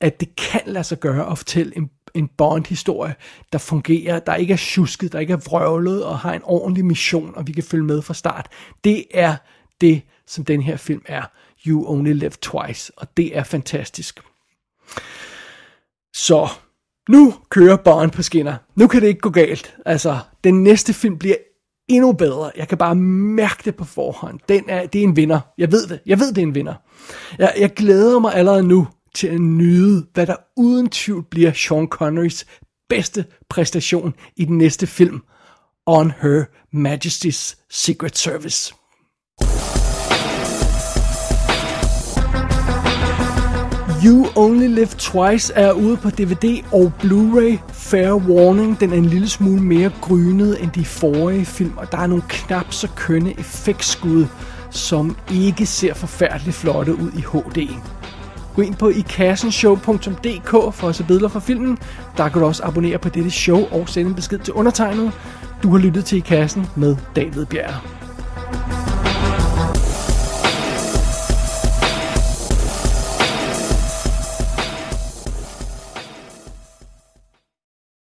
at 0.00 0.20
det 0.20 0.36
kan 0.36 0.60
lade 0.66 0.84
sig 0.84 1.00
gøre 1.00 1.30
at 1.30 1.38
fortælle 1.38 1.76
en, 1.76 1.90
en 2.14 2.28
Bond-historie, 2.28 3.14
der 3.52 3.58
fungerer, 3.58 4.18
der 4.18 4.34
ikke 4.34 4.52
er 4.52 4.56
tjusket, 4.56 5.12
der 5.12 5.18
ikke 5.18 5.32
er 5.32 5.36
vrøvlet, 5.36 6.04
og 6.04 6.18
har 6.18 6.32
en 6.32 6.42
ordentlig 6.44 6.84
mission, 6.84 7.32
og 7.36 7.46
vi 7.46 7.52
kan 7.52 7.62
følge 7.62 7.84
med 7.84 8.02
fra 8.02 8.14
start. 8.14 8.48
Det 8.84 9.04
er 9.14 9.36
det, 9.80 10.02
som 10.26 10.44
den 10.44 10.62
her 10.62 10.76
film 10.76 11.02
er. 11.06 11.22
You 11.66 11.90
Only 11.90 12.12
Live 12.12 12.32
Twice, 12.42 12.92
og 12.96 13.16
det 13.16 13.36
er 13.36 13.42
fantastisk. 13.42 14.20
Så 16.14 16.48
nu 17.08 17.34
kører 17.48 17.76
Bond 17.76 18.10
på 18.10 18.22
skinner. 18.22 18.56
Nu 18.76 18.86
kan 18.86 19.00
det 19.02 19.08
ikke 19.08 19.20
gå 19.20 19.30
galt. 19.30 19.76
Altså, 19.86 20.18
den 20.44 20.62
næste 20.62 20.92
film 20.92 21.18
bliver 21.18 21.36
endnu 21.88 22.12
bedre. 22.12 22.50
Jeg 22.56 22.68
kan 22.68 22.78
bare 22.78 22.94
mærke 22.94 23.62
det 23.64 23.74
på 23.76 23.84
forhånd. 23.84 24.40
Den 24.48 24.64
er, 24.68 24.86
det 24.86 24.98
er 24.98 25.04
en 25.04 25.16
vinder. 25.16 25.40
Jeg 25.58 25.72
ved 25.72 25.86
det. 25.86 26.00
Jeg 26.06 26.20
ved, 26.20 26.28
det 26.28 26.38
er 26.38 26.46
en 26.46 26.54
vinder. 26.54 26.74
Jeg, 27.38 27.54
jeg 27.58 27.74
glæder 27.74 28.18
mig 28.18 28.34
allerede 28.34 28.62
nu 28.62 28.88
til 29.14 29.26
at 29.26 29.40
nyde, 29.40 30.06
hvad 30.14 30.26
der 30.26 30.36
uden 30.56 30.88
tvivl 30.88 31.24
bliver 31.30 31.52
Sean 31.52 31.86
Connerys 31.86 32.46
bedste 32.88 33.24
præstation 33.48 34.14
i 34.36 34.44
den 34.44 34.58
næste 34.58 34.86
film, 34.86 35.22
On 35.86 36.12
Her 36.22 36.44
Majesty's 36.74 37.66
Secret 37.70 38.18
Service. 38.18 38.74
You 44.04 44.26
Only 44.36 44.66
Live 44.66 44.86
Twice 44.86 45.52
er 45.56 45.72
ude 45.72 45.96
på 45.96 46.10
DVD 46.10 46.64
og 46.72 46.92
Blu-ray. 47.02 47.58
Fair 47.72 48.12
warning, 48.12 48.80
den 48.80 48.92
er 48.92 48.96
en 48.96 49.06
lille 49.06 49.28
smule 49.28 49.62
mere 49.62 49.90
grynet 50.00 50.62
end 50.62 50.70
de 50.70 50.84
forrige 50.84 51.44
film, 51.44 51.72
og 51.76 51.92
der 51.92 51.98
er 51.98 52.06
nogle 52.06 52.22
knap 52.28 52.72
så 52.72 52.88
kønne 52.96 53.40
effektskud, 53.40 54.26
som 54.70 55.16
ikke 55.32 55.66
ser 55.66 55.94
forfærdeligt 55.94 56.56
flotte 56.56 56.94
ud 56.94 57.10
i 57.12 57.20
HD. 57.20 57.68
Gå 58.54 58.62
ind 58.62 58.74
på 58.74 58.88
ikassenshow.dk 58.88 60.74
for 60.74 60.88
at 60.88 60.94
se 60.94 61.04
billeder 61.04 61.28
fra 61.28 61.40
filmen. 61.40 61.78
Der 62.16 62.28
kan 62.28 62.40
du 62.40 62.46
også 62.46 62.62
abonnere 62.64 62.98
på 62.98 63.08
dette 63.08 63.30
show 63.30 63.64
og 63.72 63.88
sende 63.88 64.08
en 64.08 64.14
besked 64.14 64.38
til 64.38 64.52
undertegnet. 64.52 65.12
Du 65.62 65.70
har 65.70 65.78
lyttet 65.78 66.04
til 66.04 66.18
I 66.18 66.20
Kassen 66.20 66.66
med 66.76 66.96
David 67.16 67.46
Bjerg. 67.46 67.93